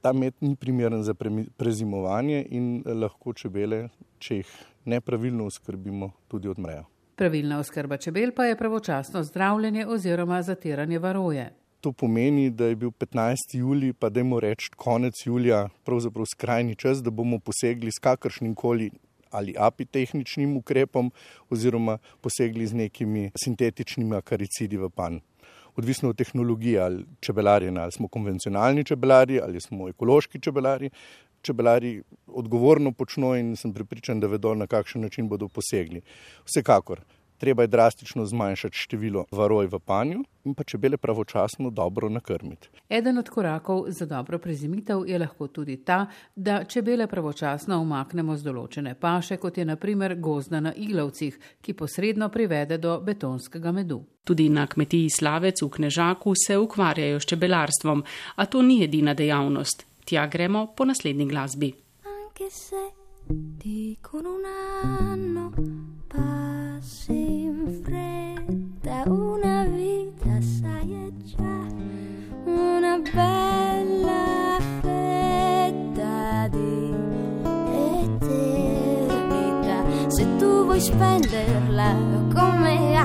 ta 0.04 0.12
med 0.12 0.34
ni 0.40 0.56
primeren 0.56 1.02
za 1.02 1.14
prezimovanje 1.56 2.46
in 2.50 2.82
lahko 2.84 3.32
čebele, 3.32 3.86
če 4.20 4.42
jih 4.42 4.50
nepravilno 4.92 5.46
oskrbimo, 5.48 6.10
tudi 6.28 6.50
odmrejo. 6.52 6.84
Pravilna 7.16 7.60
oskrba 7.62 7.96
čebel 7.96 8.34
pa 8.36 8.44
je 8.44 8.58
pravočasno 8.58 9.22
zdravljenje 9.24 9.86
oziroma 9.86 10.42
zatiranje 10.42 10.98
varoje. 10.98 11.46
To 11.80 11.92
pomeni, 11.92 12.50
da 12.50 12.68
je 12.68 12.76
bil 12.76 12.90
15. 12.90 13.56
juli, 13.56 13.92
pa 13.92 14.10
da 14.10 14.20
je 14.20 14.56
konec 14.76 15.24
julija, 15.26 15.68
pravzaprav 15.84 16.26
skrajni 16.34 16.76
čas, 16.76 17.02
da 17.02 17.10
bomo 17.10 17.38
posegli 17.38 17.92
s 17.92 17.98
kakršnim 17.98 18.54
koli 18.54 18.90
ali 19.30 19.54
apitehničnim 19.58 20.56
ukrepom 20.56 21.10
oziroma 21.50 21.98
posegli 22.20 22.66
z 22.66 22.74
nekimi 22.74 23.30
sintetičnimi 23.44 24.16
akaricidi 24.16 24.76
v 24.76 24.90
pan 24.90 25.20
odvisno 25.76 26.08
od 26.08 26.16
tehnologije, 26.16 26.80
ali 26.80 27.04
čebelarjenja, 27.20 27.82
ali 27.82 27.92
smo 27.92 28.08
konvencionalni 28.08 28.84
čebelari, 28.84 29.40
ali 29.40 29.60
smo 29.60 29.88
ekološki 29.88 30.40
čebelari. 30.40 30.90
Čebelari 31.42 32.02
odgovorno 32.26 32.92
počnejo 32.92 33.36
in 33.36 33.56
sem 33.56 33.72
pripričan, 33.74 34.20
da 34.20 34.26
vedo, 34.26 34.54
na 34.54 34.66
kakšen 34.66 35.02
način 35.02 35.28
bodo 35.28 35.48
posegli. 35.48 36.00
Vsekakor, 36.44 37.00
treba 37.38 37.62
je 37.62 37.68
drastično 37.68 38.26
zmanjšati 38.26 38.76
število 38.76 39.24
varoj 39.30 39.66
v 39.66 39.78
panju 39.78 40.24
in 40.44 40.54
pa 40.54 40.64
čebele 40.64 40.96
pravočasno 40.96 41.70
dobro 41.70 42.08
nakrmiti. 42.08 42.68
Eden 42.88 43.18
od 43.18 43.28
korakov 43.28 43.84
za 43.88 44.06
dobro 44.06 44.38
prezimitev 44.38 45.06
je 45.06 45.18
lahko 45.18 45.46
tudi 45.46 45.76
ta, 45.84 46.06
da 46.36 46.64
čebele 46.64 47.06
pravočasno 47.06 47.80
umaknemo 47.80 48.36
z 48.36 48.44
določene 48.44 48.94
paše, 49.00 49.36
kot 49.36 49.58
je 49.58 49.64
naprimer 49.64 50.16
gozda 50.20 50.60
na 50.60 50.74
iglavcih, 50.74 51.38
ki 51.60 51.74
posredno 51.74 52.28
privede 52.28 52.78
do 52.78 53.00
betonskega 53.00 53.72
medu. 53.72 54.02
Tudi 54.24 54.48
na 54.48 54.66
kmetiji 54.66 55.10
Slavec 55.10 55.62
v 55.62 55.68
Knežaku 55.68 56.32
se 56.46 56.58
ukvarjajo 56.58 57.20
s 57.20 57.28
čebelarstvom, 57.28 58.04
a 58.36 58.46
to 58.46 58.62
ni 58.62 58.82
edina 58.84 59.14
dejavnost. 59.14 59.86
Tja 60.04 60.26
gremo 60.26 60.66
po 60.76 60.84
naslednji 60.84 61.26
glasbi. 61.28 61.72
Anche 62.04 62.50
se 62.50 63.04
dicono 63.28 64.36
un 64.36 64.44
anno 64.44 65.83
passi 66.14 67.44
in 67.44 67.80
fretta, 67.82 69.02
una 69.10 69.64
vita 69.64 70.40
sai 70.40 70.92
è 70.92 71.10
già 71.24 71.66
una 72.44 72.98
bella 73.12 74.58
fetta 74.80 76.48
di 76.48 76.94
eternità. 78.12 79.84
Se 80.08 80.36
tu 80.36 80.64
vuoi 80.64 80.80
spenderla 80.80 81.96
come 82.32 82.96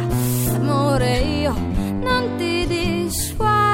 amore 0.70 1.18
io 1.20 1.54
non 1.54 2.36
ti 2.38 2.66
dissuaderò. 2.68 3.69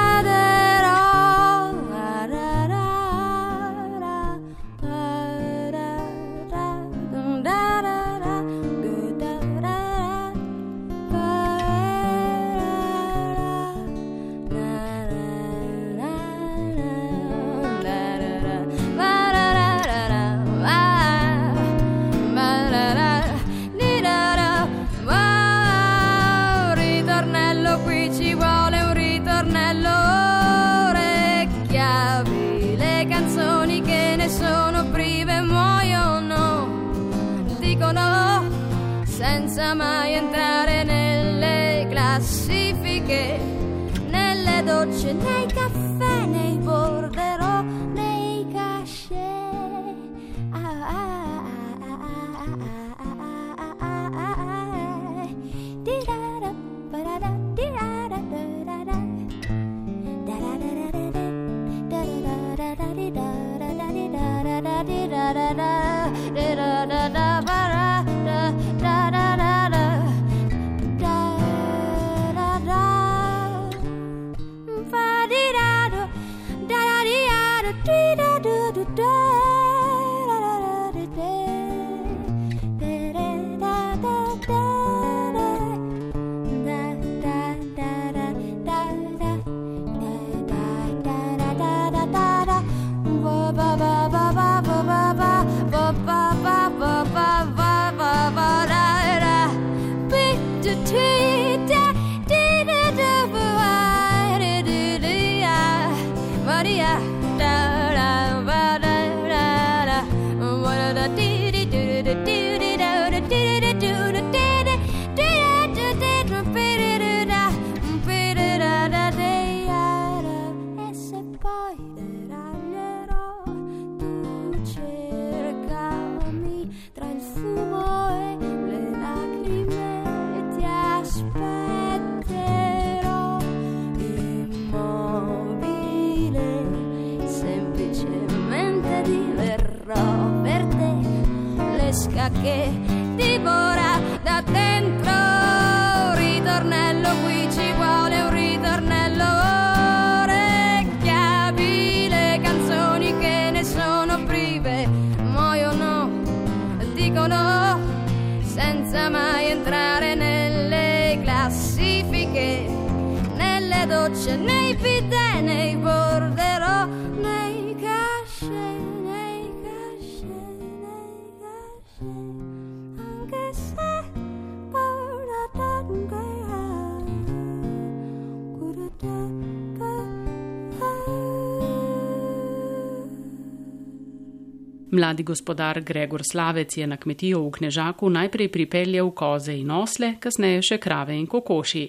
Mladi 184.96 185.22
gospodar 185.22 185.80
Gregor 185.80 186.22
Slavec 186.24 186.76
je 186.76 186.86
na 186.86 186.96
kmetijo 186.96 187.42
v 187.44 187.50
Knežaku 187.50 188.08
najprej 188.08 188.48
pripeljal 188.48 189.10
koze 189.12 189.52
in 189.52 189.70
osle, 189.70 190.14
kasneje 190.20 190.62
še 190.70 190.78
krave 190.80 191.12
in 191.12 191.26
kokoši. 191.28 191.82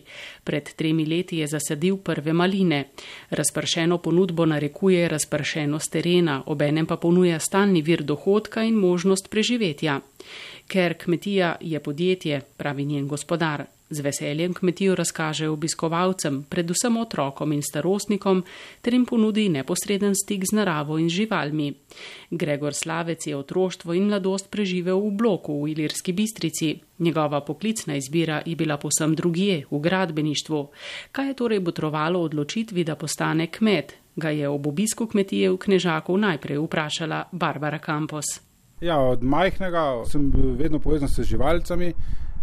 Pred 0.44 0.74
tremi 0.76 1.06
leti 1.08 1.40
je 1.40 1.48
zasadil 1.48 2.02
prve 2.04 2.34
maline. 2.36 2.82
Razpršeno 3.32 4.02
ponudbo 4.04 4.46
narekuje 4.46 5.08
razpršenost 5.08 5.92
terena, 5.92 6.42
obenem 6.46 6.86
pa 6.86 7.00
ponuja 7.00 7.40
stalni 7.40 7.82
vir 7.82 8.04
dohodka 8.04 8.68
in 8.68 8.76
možnost 8.76 9.32
preživetja. 9.32 10.02
Ker 10.68 10.98
kmetija 11.00 11.56
je 11.62 11.80
podjetje, 11.80 12.42
pravi 12.58 12.86
njen 12.86 13.08
gospodar, 13.08 13.66
Z 13.90 14.04
veseljem 14.04 14.54
kmetijo 14.54 14.96
razkaže 14.96 15.48
obiskovalcem, 15.50 16.42
predvsem 16.50 16.98
otrokom 16.98 17.54
in 17.56 17.62
starostnikom, 17.64 18.44
ter 18.82 18.94
jim 18.94 19.06
ponudi 19.06 19.48
neposreden 19.50 20.16
stik 20.16 20.44
z 20.44 20.56
naravo 20.60 20.98
in 21.00 21.08
živalmi. 21.10 21.70
Gregor 22.30 22.74
Slavec 22.74 23.28
je 23.28 23.36
otroštvo 23.38 23.94
in 23.94 24.10
mladost 24.12 24.52
preživel 24.52 25.00
v 25.00 25.14
bloku 25.16 25.64
v 25.64 25.72
Ilirski 25.72 26.12
bistrici. 26.12 26.74
Njegova 27.00 27.42
poklicna 27.42 27.96
izbira 27.96 28.42
je 28.46 28.56
bila 28.56 28.78
posem 28.78 29.16
drugje, 29.16 29.64
v 29.72 29.80
gradbeništvu. 29.80 30.68
Kaj 31.12 31.28
je 31.28 31.34
torej 31.34 31.60
botrovalo 31.60 32.20
odločitvi, 32.22 32.84
da 32.84 32.96
postane 32.96 33.48
kmet? 33.48 33.96
Ga 34.16 34.30
je 34.30 34.50
ob 34.50 34.68
obisku 34.68 35.08
kmetije 35.08 35.52
v 35.52 35.58
Knežaku 35.58 36.18
najprej 36.18 36.58
vprašala 36.58 37.24
Barbara 37.32 37.80
Campos. 37.80 38.26
Ja, 38.82 39.00
od 39.00 39.24
majhnega 39.24 40.04
sem 40.12 40.32
vedno 40.58 40.80
povezan 40.80 41.08
s 41.08 41.24
živalcami. 41.24 41.94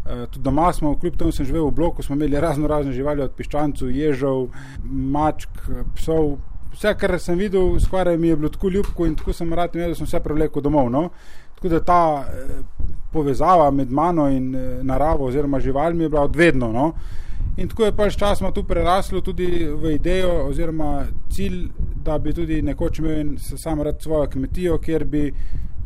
Eh, 0.06 0.26
tudi 0.30 0.42
doma 0.44 0.72
smo, 0.72 0.98
kljub 1.00 1.16
temu 1.16 1.32
sem 1.32 1.46
živel 1.46 1.64
v 1.66 1.70
bloku, 1.70 2.02
smo 2.02 2.14
imeli 2.14 2.40
razno 2.40 2.68
razne 2.68 2.92
živali, 2.92 3.22
od 3.24 3.32
piščancev, 3.32 3.88
ježov, 3.88 4.50
mačk, 4.84 5.48
psov. 5.96 6.36
Vse, 6.74 6.92
kar 7.00 7.14
sem 7.22 7.38
videl, 7.40 7.78
skoraj 7.80 8.18
mi 8.18 8.28
je 8.28 8.36
bilo 8.36 8.50
tako 8.52 8.68
ljubko 8.68 9.06
in 9.06 9.14
tako 9.16 9.32
sem 9.32 9.52
rad 9.54 9.76
imel, 9.76 9.94
da 9.94 9.96
sem 9.96 10.06
vse 10.06 10.20
prevlekel 10.20 10.62
domov. 10.62 10.90
No? 10.92 11.08
Tako 11.56 11.72
da 11.72 11.80
ta 11.80 12.02
eh, 12.20 12.60
povezava 13.12 13.70
med 13.70 13.90
mano 13.92 14.28
in 14.28 14.54
eh, 14.54 14.78
naravo 14.82 15.24
oziroma 15.24 15.60
živalmi 15.60 16.04
je 16.04 16.08
bila 16.08 16.28
odvedno. 16.28 16.72
No? 16.72 16.92
In 17.56 17.68
tako 17.68 17.84
je 17.84 17.96
pač 17.96 18.16
časoma 18.20 18.52
tu 18.52 18.64
preraslo 18.68 19.20
tudi 19.20 19.46
v 19.64 19.96
idejo 19.96 20.48
oziroma 20.50 21.06
cilj, 21.32 21.68
da 22.04 22.18
bi 22.18 22.34
tudi 22.34 22.62
nekoč 22.62 22.98
imel 22.98 23.36
sam 23.38 23.80
rad 23.82 24.02
svojo 24.02 24.26
kmetijo, 24.26 24.78
kjer 24.78 25.04
bi 25.04 25.30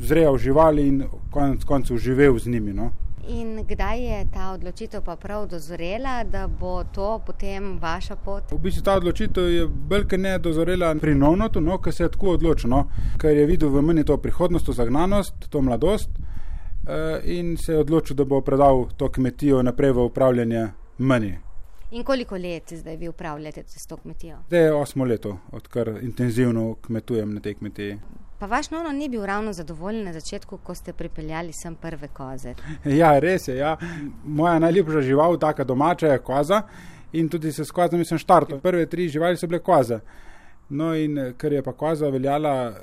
zrejal 0.00 0.38
živali 0.38 0.88
in 0.88 1.04
konec 1.30 1.64
koncev 1.64 1.98
živel 2.02 2.38
z 2.38 2.50
njimi. 2.50 2.72
No? 2.74 2.90
In 3.28 3.64
kdaj 3.68 4.00
je 4.00 4.26
ta 4.32 4.52
odločitev 4.52 5.02
pa 5.04 5.16
prav 5.16 5.46
dozorela, 5.46 6.24
da 6.24 6.46
bo 6.48 6.84
to 6.94 7.20
potem 7.26 7.78
vaša 7.78 8.16
pot? 8.16 8.52
V 8.52 8.58
bistvu 8.58 8.82
ta 8.82 8.94
odločitev 8.96 9.50
je 9.52 9.66
kot 9.88 10.12
ne 10.16 10.38
dozorela 10.38 10.94
pri 10.94 11.14
Nonotu, 11.14 11.60
no, 11.60 11.76
ker 11.78 11.92
se 11.92 12.06
je 12.06 12.08
tako 12.08 12.38
odločil, 12.38 12.70
no, 12.70 12.86
ker 13.20 13.36
je 13.36 13.44
videl 13.46 13.68
v 13.68 13.82
meni 13.82 14.04
to 14.04 14.16
prihodnost, 14.16 14.66
to 14.66 14.72
zagnanost, 14.72 15.50
to 15.50 15.60
mladost 15.60 16.08
eh, 16.88 17.20
in 17.24 17.56
se 17.56 17.72
je 17.72 17.82
odločil, 17.84 18.16
da 18.16 18.24
bo 18.24 18.40
predal 18.40 18.86
to 18.96 19.10
kmetijo 19.12 19.60
naprej 19.62 19.92
v 19.92 20.06
upravljanje 20.08 20.64
meni. 20.98 21.34
In 21.90 22.04
koliko 22.04 22.36
let 22.36 22.72
zdaj 22.72 22.96
vi 22.96 23.08
upravljate 23.08 23.64
s 23.66 23.86
to 23.86 23.96
kmetijo? 23.96 24.38
Zdaj 24.46 24.64
je 24.64 24.72
osmo 24.72 25.04
leto, 25.04 25.38
odkar 25.52 25.98
intenzivno 26.00 26.74
kmetujem 26.80 27.34
na 27.34 27.40
tej 27.40 27.54
kmetiji. 27.54 27.98
Pa 28.38 28.46
vaš 28.46 28.70
nono 28.70 28.92
ni 28.92 29.08
bil 29.08 29.26
ravno 29.26 29.52
zadovoljen 29.52 30.04
na 30.04 30.12
začetku, 30.12 30.58
ko 30.62 30.74
ste 30.74 30.92
pripeljali 30.92 31.52
sem 31.52 31.74
prve 31.74 32.08
koze. 32.08 32.54
Ja, 32.84 33.18
res 33.18 33.48
je. 33.48 33.56
Ja. 33.56 33.76
Moja 34.24 34.58
najljubša 34.58 35.00
žival, 35.00 35.38
taka 35.38 35.64
domača, 35.64 36.06
je 36.06 36.18
koza 36.18 36.62
in 37.12 37.28
tudi 37.28 37.52
se 37.52 37.64
s 37.64 37.70
kozami 37.70 38.04
sem 38.04 38.18
štartil. 38.18 38.60
Prve 38.60 38.86
tri 38.86 39.08
živali 39.08 39.36
so 39.36 39.46
bile 39.46 39.58
koze. 39.58 40.00
No 40.68 40.94
in 40.94 41.34
ker 41.38 41.52
je 41.52 41.62
pa 41.62 41.72
koza 41.72 42.10
veljala 42.12 42.74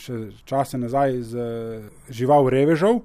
še 0.00 0.18
čase 0.44 0.78
nazaj 0.78 1.20
z 1.22 1.44
žival 2.10 2.48
revežov, 2.50 3.02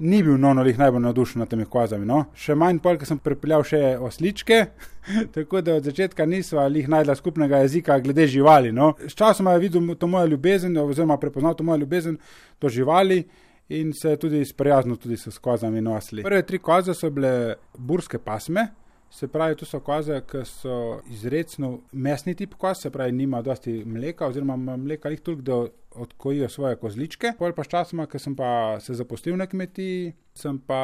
ni 0.00 0.22
bil 0.22 0.36
nonolih 0.40 0.78
najbolj 0.78 1.02
navdušen 1.02 1.40
nad 1.40 1.48
temi 1.48 1.64
kozami. 1.64 2.06
No? 2.06 2.24
Še 2.36 2.54
manj 2.58 2.80
pol, 2.84 2.98
ker 3.00 3.08
sem 3.08 3.20
pripeljal 3.22 3.64
še 3.66 3.80
osličke, 4.02 4.60
tako 5.36 5.62
da 5.64 5.78
od 5.80 5.88
začetka 5.88 6.26
nisva 6.28 6.66
jih 6.68 6.88
najdla 6.92 7.16
skupnega 7.16 7.62
jezika 7.64 7.98
glede 8.04 8.26
živali. 8.30 8.72
No? 8.72 8.94
S 9.06 9.16
časom 9.16 9.48
je 9.52 9.58
videl 9.62 9.94
to 9.96 10.08
mojo 10.10 10.28
ljubezen, 10.32 10.76
oziroma 10.82 11.18
prepoznal 11.20 11.56
to 11.56 11.64
mojo 11.64 11.84
ljubezen 11.84 12.18
do 12.60 12.68
živali. 12.68 13.24
In 13.68 13.90
se 13.98 14.12
je 14.12 14.18
tudi 14.22 14.44
sprijaznil 14.46 14.94
tudi 14.96 15.16
s 15.18 15.38
kozami 15.42 15.80
in 15.82 15.88
osli. 15.90 16.22
Prve 16.22 16.44
tri 16.46 16.60
koze 16.62 16.94
so 16.94 17.10
bile 17.10 17.56
burske 17.74 18.20
pasme, 18.22 18.68
Se 19.16 19.28
pravi, 19.28 19.56
to 19.56 19.64
so 19.64 19.78
koze, 19.80 20.18
ki 20.28 20.42
so 20.44 21.00
izredno 21.08 21.70
mesni 21.92 22.34
tip 22.36 22.52
koz, 22.60 22.82
se 22.82 22.90
pravi, 22.92 23.14
nima 23.16 23.38
dosti 23.42 23.78
mleka, 23.88 24.26
oziroma 24.28 24.76
mleka 24.76 25.08
jih 25.08 25.20
toliko, 25.24 25.42
da 25.42 25.56
odkojijo 26.02 26.48
svoje 26.52 26.76
kozličke. 26.76 27.30
Pol 27.38 27.54
pa 27.56 27.64
časoma, 27.64 28.04
ker 28.12 28.20
sem 28.20 28.34
pa 28.36 28.76
se 28.80 28.92
zaposlil 28.94 29.38
na 29.40 29.46
kmetiji, 29.48 30.10
sem 30.36 30.58
pa 30.58 30.80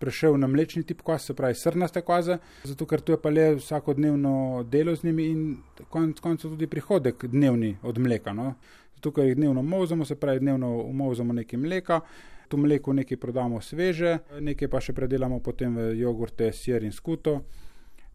prešel 0.00 0.38
na 0.40 0.48
mlečni 0.48 0.86
tip 0.88 1.02
koz, 1.04 1.26
se 1.28 1.36
pravi, 1.36 1.58
srnaste 1.60 2.00
koze, 2.00 2.38
zato 2.64 2.86
ker 2.88 3.04
tu 3.04 3.12
je 3.12 3.20
pa 3.20 3.28
le 3.28 3.44
vsakodnevno 3.58 4.64
delo 4.72 4.96
z 4.96 5.10
njimi 5.10 5.28
in 5.34 5.44
konec 5.90 6.24
koncev 6.24 6.54
tudi 6.54 6.70
prihodek 6.72 7.26
dnevni 7.28 7.74
od 7.82 8.00
mleka. 8.00 8.32
No? 8.32 8.54
Zato 8.96 9.12
ker 9.12 9.28
jih 9.28 9.36
dnevno 9.36 9.62
mozamo, 9.62 10.08
se 10.08 10.16
pravi, 10.16 10.40
dnevno 10.40 10.72
umozamo 10.80 11.36
nekaj 11.36 11.60
mleka. 11.60 12.00
To 12.48 12.56
mleko 12.56 12.92
nekaj 12.92 13.20
prodamo 13.20 13.60
sveže, 13.60 14.16
nekaj 14.40 14.68
pa 14.70 14.80
še 14.80 14.96
predelamo 14.96 15.42
potem 15.44 15.76
v 15.76 15.92
jogurte, 16.00 16.52
sir 16.56 16.84
in 16.86 16.92
skuto. 16.94 17.40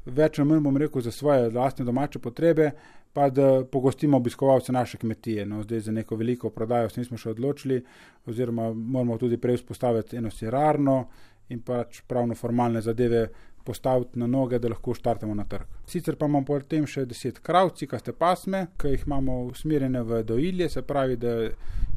Več 0.05 0.39
ali 0.39 0.49
manj 0.49 0.63
bom 0.65 0.77
rekel 0.77 1.01
za 1.01 1.11
svoje 1.11 1.49
lastne 1.53 1.85
domače 1.85 2.19
potrebe, 2.19 2.71
pa 3.13 3.29
da 3.29 3.65
pogostimo 3.65 4.17
obiskovalce 4.17 4.71
naše 4.71 4.97
kmetije. 4.97 5.45
No, 5.45 5.63
zdaj 5.63 5.79
za 5.79 5.91
neko 5.91 6.15
veliko 6.15 6.49
prodajo 6.49 6.89
se 6.89 7.01
nismo 7.01 7.17
še 7.17 7.29
odločili, 7.35 7.81
oziroma 8.25 8.71
moramo 8.73 9.17
tudi 9.17 9.37
prej 9.37 9.59
vzpostaviti 9.61 10.17
eno 10.17 10.31
sirarno 10.31 11.05
in 11.49 11.59
pač 11.61 12.01
pravno 12.07 12.35
formalne 12.35 12.81
zadeve 12.81 13.27
postaviti 13.63 14.19
na 14.19 14.27
noge, 14.27 14.59
da 14.59 14.69
lahko 14.71 14.93
štartamo 14.93 15.35
na 15.35 15.45
trg. 15.45 15.67
Sicer 15.87 16.15
pa 16.15 16.25
imamo 16.25 16.45
potem 16.45 16.87
še 16.87 17.05
deset 17.05 17.39
kravci, 17.45 17.87
kaste 17.87 18.13
pasme, 18.13 18.67
ki 18.81 18.95
jih 18.95 19.03
imamo 19.05 19.43
usmerjene 19.51 20.01
v 20.01 20.23
dojilje, 20.25 20.69
se 20.69 20.81
pravi, 20.81 21.17
da 21.21 21.35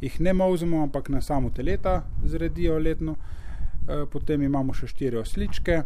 jih 0.03 0.21
ne 0.21 0.35
mauzemo, 0.37 0.83
ampak 0.85 1.09
na 1.09 1.23
samo 1.23 1.51
teleta 1.51 2.03
zredijo 2.25 2.79
letno. 2.79 3.17
Eh, 3.85 4.05
potem 4.13 4.43
imamo 4.43 4.75
še 4.75 4.89
štiri 4.89 5.21
osličke, 5.21 5.83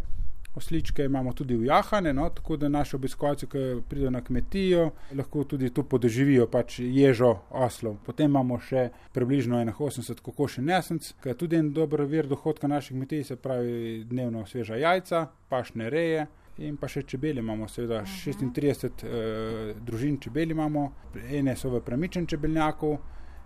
osličke 0.59 1.05
imamo 1.07 1.33
tudi 1.33 1.57
v 1.57 1.69
jahane, 1.71 2.13
no, 2.13 2.29
tako 2.35 2.57
da 2.57 2.69
naši 2.69 2.97
obiskovalci, 2.97 3.47
ki 3.47 3.65
pridejo 3.89 4.11
na 4.11 4.23
kmetijo, 4.25 4.91
lahko 5.17 5.45
tudi 5.45 5.71
tu 5.75 5.85
podoživijo 5.89 6.47
pač 6.51 6.81
ježo 6.85 7.35
oslov. 7.51 7.97
Potem 8.07 8.31
imamo 8.31 8.59
še 8.61 8.89
približno 9.15 9.63
81 9.65 10.21
kokoši 10.23 10.63
nesenc, 10.63 11.13
ki 11.23 11.33
je 11.33 11.39
tudi 11.39 11.57
en 11.57 11.73
dober 11.73 12.05
vir 12.05 12.29
dohodka 12.29 12.69
naših 12.69 12.97
kmetij, 12.97 13.25
se 13.25 13.37
pravi 13.37 14.05
dnevno 14.09 14.47
sveža 14.47 14.77
jajca, 14.77 15.29
pašne 15.49 15.91
reje. 15.91 16.27
In 16.59 16.75
pa 16.77 16.89
še 16.91 17.05
čebele 17.07 17.39
imamo, 17.39 17.69
seveda 17.71 18.01
36 18.03 19.05
eh, 19.07 19.77
družin 19.87 20.19
čebel 20.19 20.51
imamo, 20.51 20.89
ene 21.31 21.55
so 21.57 21.71
v 21.71 21.81
premičen 21.87 22.27
čebelnjaku, 22.27 22.91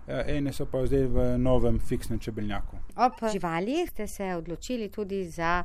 eh, 0.06 0.36
ene 0.38 0.52
so 0.56 0.64
pa 0.66 0.80
zdaj 0.86 1.04
v 1.12 1.26
novem 1.38 1.76
fiksnem 1.78 2.22
čebelnjaku. 2.24 2.80
Ob 2.96 3.20
živalih 3.32 3.90
ste 3.90 4.06
se 4.08 4.30
odločili 4.34 4.88
tudi 4.88 5.26
za 5.28 5.60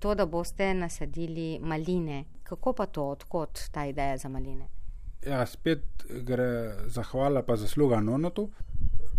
to, 0.00 0.14
da 0.14 0.26
boste 0.26 0.74
nasadili 0.74 1.58
maline. 1.62 2.24
Kako 2.42 2.72
pa 2.72 2.86
to, 2.86 3.04
odkot 3.14 3.60
ta 3.72 3.86
ideja 3.86 4.16
za 4.18 4.28
maline? 4.28 4.68
Ja, 5.26 5.44
spet 5.46 5.84
gre 6.26 6.72
zahvala 6.88 7.42
pa 7.42 7.56
zasluga 7.56 8.00
Nonotu. 8.00 8.48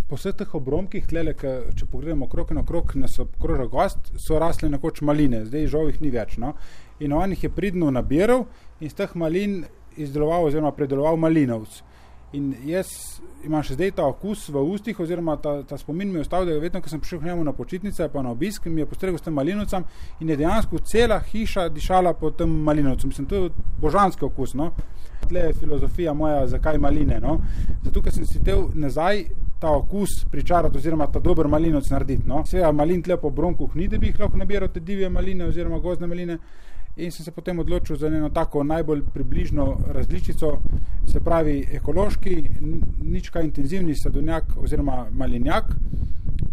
Po 0.09 0.17
vseh 0.19 0.35
teh 0.35 0.55
obromkih, 0.57 1.05
tlele, 1.07 1.35
ka, 1.37 1.51
če 1.77 1.85
pogledamo 1.87 2.25
okrog 2.27 2.49
in 2.51 2.59
okrog, 2.59 2.95
nas 2.99 3.19
obkroža 3.21 3.67
gost, 3.71 4.09
so 4.19 4.39
rasle 4.41 4.67
nekoč 4.73 5.03
maline, 5.07 5.45
zdaj 5.45 5.69
žovih 5.71 6.01
ni 6.03 6.11
več. 6.11 6.35
No? 6.41 6.55
In 6.99 7.13
on 7.15 7.31
jih 7.31 7.45
je 7.45 7.53
pridno 7.53 7.91
nabiral 7.93 8.47
in 8.81 8.89
z 8.89 8.97
teh 8.97 9.15
malin 9.15 9.61
izdeloval 9.95 10.49
oziroma 10.49 10.73
predeloval 10.75 11.21
malinovc. 11.21 11.79
In 12.31 12.53
jaz 12.63 12.87
imam 13.43 13.63
še 13.65 13.75
zdaj 13.75 13.89
ta 13.97 14.05
okus 14.07 14.45
v 14.53 14.61
ustih, 14.71 14.99
oziroma 15.03 15.33
ta, 15.43 15.57
ta 15.67 15.75
spomin 15.77 16.07
mi 16.07 16.21
je 16.21 16.23
ostal, 16.23 16.45
da 16.47 16.53
je 16.55 16.61
vedno, 16.63 16.79
ko 16.79 16.87
sem 16.87 17.01
prišel 17.03 17.19
k 17.19 17.27
njemu 17.27 17.43
na 17.43 17.53
počitnice, 17.53 18.07
pa 18.13 18.23
na 18.23 18.31
obisk, 18.31 18.69
mi 18.71 18.79
je 18.81 18.87
postregel 18.87 19.19
s 19.19 19.25
tem 19.25 19.35
malinovcem 19.35 19.83
in 20.23 20.31
je 20.31 20.37
dejansko 20.39 20.79
cela 20.87 21.19
hiša 21.19 21.67
dišala 21.75 22.13
po 22.15 22.31
tem 22.31 22.53
malinovcu. 22.63 23.11
Mislim, 23.11 23.27
to 23.27 23.35
je 23.35 23.51
božanski 23.81 24.25
okus. 24.25 24.55
No? 24.55 24.71
Tle 25.27 25.49
je 25.49 25.59
filozofija 25.59 26.13
moja, 26.13 26.47
zakaj 26.47 26.79
maline. 26.79 27.19
No? 27.19 27.41
Zato, 27.83 28.01
ker 28.01 28.15
sem 28.15 28.25
si 28.29 28.39
tel 28.45 28.69
nazaj 28.79 29.25
ta 29.59 29.75
okus 29.75 30.23
pričarati, 30.31 30.79
oziroma 30.79 31.11
ta 31.11 31.19
dober 31.19 31.51
malinovc 31.51 31.91
narediti. 31.91 32.29
No? 32.29 32.45
Seveda, 32.47 32.71
malin 32.71 33.03
tle 33.03 33.19
po 33.19 33.29
bronku 33.29 33.69
ni, 33.75 33.91
da 33.91 33.99
bi 33.99 34.07
jih 34.07 34.23
lahko 34.23 34.39
nabiral 34.39 34.71
te 34.71 34.79
divje 34.79 35.09
maline 35.09 35.51
oziroma 35.51 35.83
gozne 35.83 36.07
maline 36.07 36.39
in 36.95 37.11
sem 37.11 37.25
se 37.25 37.31
potem 37.31 37.59
odločil 37.59 37.95
za 37.95 38.07
eno 38.07 38.29
tako 38.29 38.63
najbolj 38.63 39.01
približno 39.13 39.77
različico, 39.87 40.51
se 41.11 41.19
pravi 41.19 41.67
ekološki, 41.71 42.35
nička 43.01 43.41
intenzivni 43.41 43.95
sadovnjak 43.95 44.57
oziroma 44.57 45.07
malinjak, 45.11 45.73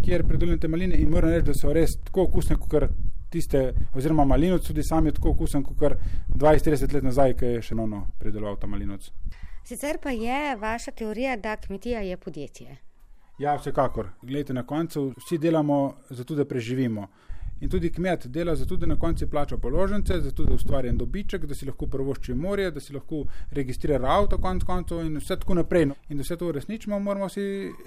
kjer 0.05 0.27
predelujete 0.27 0.69
maline 0.69 0.97
in 0.97 1.11
moram 1.11 1.31
reči, 1.31 1.47
da 1.47 1.55
so 1.55 1.73
res 1.73 1.99
tako 2.05 2.29
okusne, 2.29 2.57
kot 2.57 2.89
tiste, 3.31 3.73
oziroma 3.95 4.25
malinoc 4.25 4.67
tudi 4.67 4.83
sam 4.83 5.07
je 5.07 5.13
tako 5.13 5.35
okusen, 5.35 5.65
kot 5.65 5.99
20-30 6.35 6.95
let 6.95 7.05
nazaj, 7.05 7.35
ki 7.37 7.55
je 7.57 7.63
še 7.71 7.77
nono 7.77 8.07
predeloval 8.19 8.57
ta 8.57 8.67
malinoc. 8.67 9.11
Sicer 9.69 9.99
pa 10.03 10.11
je 10.11 10.57
vaša 10.57 10.95
teorija, 10.97 11.37
da 11.37 11.57
kmetija 11.57 12.01
je 12.01 12.17
podjetje. 12.17 12.77
Ja, 13.39 13.55
vsekakor. 13.57 14.09
Glejte, 14.23 14.55
na 14.55 14.65
koncu 14.67 15.13
vsi 15.17 15.39
delamo 15.39 15.95
zato, 16.11 16.35
da 16.35 16.45
preživimo. 16.45 17.07
In 17.61 17.69
tudi 17.69 17.91
kmet 17.91 18.27
dela 18.27 18.55
zato, 18.55 18.77
da 18.77 18.87
na 18.87 18.97
koncu 18.97 19.27
plača 19.31 19.57
položnice, 19.57 20.21
zato 20.21 20.45
da 20.45 20.55
ustvari 20.55 20.89
en 20.89 20.99
dobiček, 20.99 21.47
da 21.47 21.55
si 21.55 21.67
lahko 21.67 21.87
prvošči 21.87 22.35
morje, 22.35 22.71
da 22.71 22.81
si 22.81 22.93
lahko 22.95 23.25
registrira 23.51 24.13
avto 24.15 24.39
konc 24.39 24.65
koncev 24.65 25.01
in 25.07 25.17
vse 25.19 25.37
tako 25.37 25.55
naprej. 25.59 25.87
No. 25.87 25.95
In 26.09 26.17
da 26.17 26.23
vse 26.23 26.37
to 26.37 26.47
uresničimo, 26.49 26.99
moramo 26.99 27.29
si 27.29 27.43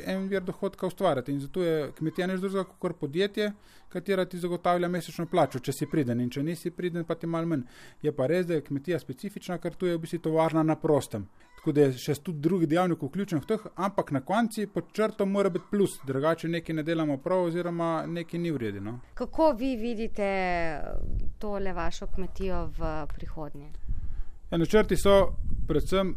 en 0.05 0.27
vir 0.27 0.43
dohodka 0.43 0.87
ustvarjati. 0.87 1.31
In 1.31 1.39
zato 1.39 1.63
je 1.63 1.91
kmetija 1.97 2.27
než 2.27 2.41
druga 2.41 2.63
kot 2.63 2.99
podjetje, 2.99 3.51
katera 3.89 4.25
ti 4.25 4.39
zagotavlja 4.39 4.87
mesečno 4.87 5.25
plačo, 5.25 5.59
če 5.59 5.71
si 5.71 5.87
priden 5.87 6.19
in 6.19 6.29
če 6.29 6.43
nisi 6.43 6.71
priden, 6.71 7.05
pa 7.05 7.15
ti 7.15 7.27
mal 7.27 7.47
manj. 7.47 7.63
Je 8.01 8.11
pa 8.11 8.27
res, 8.27 8.45
da 8.47 8.59
je 8.59 8.67
kmetija 8.67 8.99
specifična, 8.99 9.57
ker 9.57 9.75
tu 9.75 9.87
je 9.87 9.95
v 9.95 10.03
bistvu 10.03 10.19
tovarna 10.27 10.63
na 10.63 10.75
prostem. 10.75 11.27
Tako 11.61 11.71
da 11.77 11.81
je 11.81 11.97
še 12.01 12.15
tudi 12.25 12.41
drugi 12.41 12.65
dejavnik 12.65 13.03
vključen 13.05 13.37
v 13.43 13.45
teh, 13.45 13.65
ampak 13.85 14.07
na 14.11 14.23
konci 14.25 14.63
pod 14.65 14.87
črto 14.97 15.27
mora 15.29 15.49
biti 15.53 15.67
plus, 15.69 15.99
drugače 16.09 16.49
nekaj 16.49 16.75
ne 16.75 16.83
delamo 16.83 17.19
prav, 17.21 17.43
oziroma 17.51 17.89
nekaj 18.09 18.39
ni 18.41 18.49
uredeno. 18.51 18.95
Kako 19.13 19.51
vi 19.59 19.75
vidite 19.77 20.31
tole 21.37 21.73
vašo 21.73 22.07
kmetijo 22.15 22.63
v 22.79 22.95
prihodnje? 23.13 23.69
Ja, 24.49 24.57
načrti 24.57 24.97
so 24.97 25.35
predvsem 25.67 26.15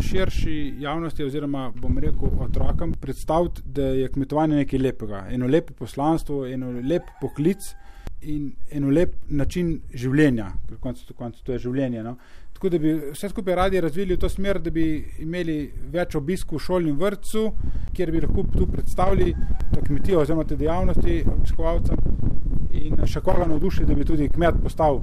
širši 0.00 0.74
javnosti, 0.84 1.24
oziroma 1.24 1.70
bom 1.80 1.96
rekel 1.98 2.36
otrokom, 2.44 2.92
predstaviti, 3.00 3.64
da 3.64 3.94
je 3.96 4.12
kmetovanje 4.12 4.60
nekaj 4.60 4.78
lepega, 4.78 5.24
eno 5.30 5.48
lepo 5.48 5.72
poslanstvo, 5.74 6.44
eno 6.46 6.74
lep 6.84 7.08
poklic 7.20 7.72
in 8.20 8.52
eno 8.70 8.90
lep 8.90 9.14
način 9.28 9.78
življenja, 9.94 10.50
ker 10.68 10.78
konec 10.84 11.00
koncev 11.16 11.48
to 11.48 11.56
je 11.56 11.64
življenje. 11.64 12.04
No? 12.04 12.18
Tako 12.56 12.68
da 12.68 12.78
bi 12.78 12.92
vse 13.12 13.28
skupaj 13.28 13.54
radi 13.54 13.80
razvili 13.80 14.14
v 14.14 14.18
to 14.18 14.28
smer, 14.28 14.58
da 14.58 14.70
bi 14.70 15.04
imeli 15.20 15.56
več 15.92 16.14
obiskov 16.16 16.56
v 16.56 16.64
šoli 16.64 16.88
in 16.88 16.96
vrtcu, 16.96 17.42
kjer 17.92 18.12
bi 18.14 18.22
lahko 18.24 18.46
tu 18.54 18.66
predstavili 18.72 19.34
to 19.74 19.82
kmetijo 19.84 20.22
oziroma 20.22 20.44
te 20.48 20.56
dejavnosti 20.56 21.18
obiskovalcem 21.34 22.00
in 22.86 23.00
še 23.06 23.20
koga 23.24 23.46
navdušili, 23.46 23.86
da 23.86 23.94
bi 23.94 24.04
tudi 24.04 24.28
kmet 24.28 24.60
postal. 24.62 25.00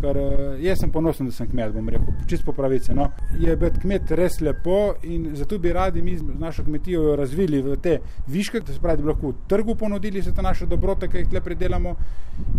Ker 0.00 0.18
eh, 0.18 0.42
jaz 0.64 0.82
sem 0.82 0.92
ponosen, 0.92 1.28
da 1.30 1.36
sem 1.36 1.48
kmet, 1.50 1.72
bom 1.74 1.88
rekel, 1.92 2.12
čisto 2.28 2.50
po 2.50 2.56
pravici. 2.56 2.94
No. 2.96 3.10
Je 3.40 3.54
biti 3.60 3.84
kmet 3.84 4.12
res 4.18 4.40
lepo 4.44 4.96
in 5.02 5.30
zato 5.36 5.58
bi 5.58 5.72
radi 5.72 6.02
mi 6.02 6.16
z 6.18 6.36
našo 6.40 6.64
kmetijo 6.64 7.16
razvili 7.16 7.62
v 7.62 7.78
te 7.82 7.98
viške, 8.28 8.60
da 8.60 8.72
se 8.72 8.82
pravi, 8.82 9.02
da 9.02 9.06
bi 9.06 9.12
lahko 9.12 9.32
trgu 9.48 9.76
ponudili 9.80 10.20
vse 10.20 10.34
te 10.34 10.42
naše 10.42 10.68
dobrote, 10.70 11.08
ki 11.08 11.24
jih 11.24 11.32
tle 11.32 11.44
predelamo 11.44 11.96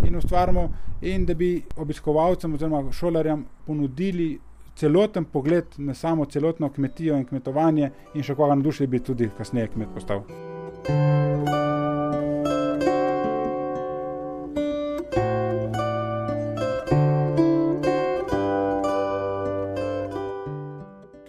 in 0.08 0.16
ustvarjamo 0.16 0.70
in 1.02 1.26
da 1.26 1.36
bi 1.36 1.58
obiskovalcem 1.78 2.54
oziroma 2.54 2.92
šolarjem 2.92 3.46
ponudili 3.66 4.36
celoten 4.76 5.26
pogled 5.26 5.66
na 5.78 5.94
samo 5.94 6.26
celotno 6.26 6.70
kmetijo 6.70 7.18
in 7.18 7.26
kmetovanje, 7.26 7.92
in 8.14 8.24
še 8.24 8.36
koga 8.36 8.56
na 8.56 8.68
duši 8.68 8.88
bi 8.88 9.00
tudi 9.00 9.30
kasneje 9.38 9.72
kmet 9.76 9.96
postal. 9.96 10.26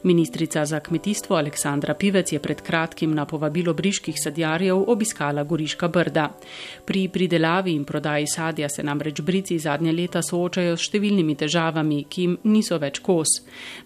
Ministrica 0.06 0.64
za 0.64 0.80
kmetijstvo 0.80 1.36
Aleksandra 1.36 1.94
Pivec 1.94 2.32
je 2.32 2.38
pred 2.38 2.60
kratkim 2.62 3.14
na 3.14 3.24
povabilo 3.24 3.72
briških 3.74 4.14
sadjarjev 4.24 4.84
obiskala 4.90 5.42
Goriška 5.44 5.88
brda. 5.88 6.28
Pri 6.84 7.08
pridelavi 7.08 7.72
in 7.72 7.84
prodaji 7.84 8.26
sadja 8.26 8.68
se 8.68 8.82
namreč 8.82 9.20
brici 9.20 9.58
zadnje 9.58 9.92
leta 9.92 10.22
soočajo 10.22 10.76
s 10.76 10.86
številnimi 10.86 11.34
težavami, 11.34 12.04
ki 12.08 12.22
jim 12.22 12.36
niso 12.44 12.78
več 12.78 13.00
kos. 13.02 13.32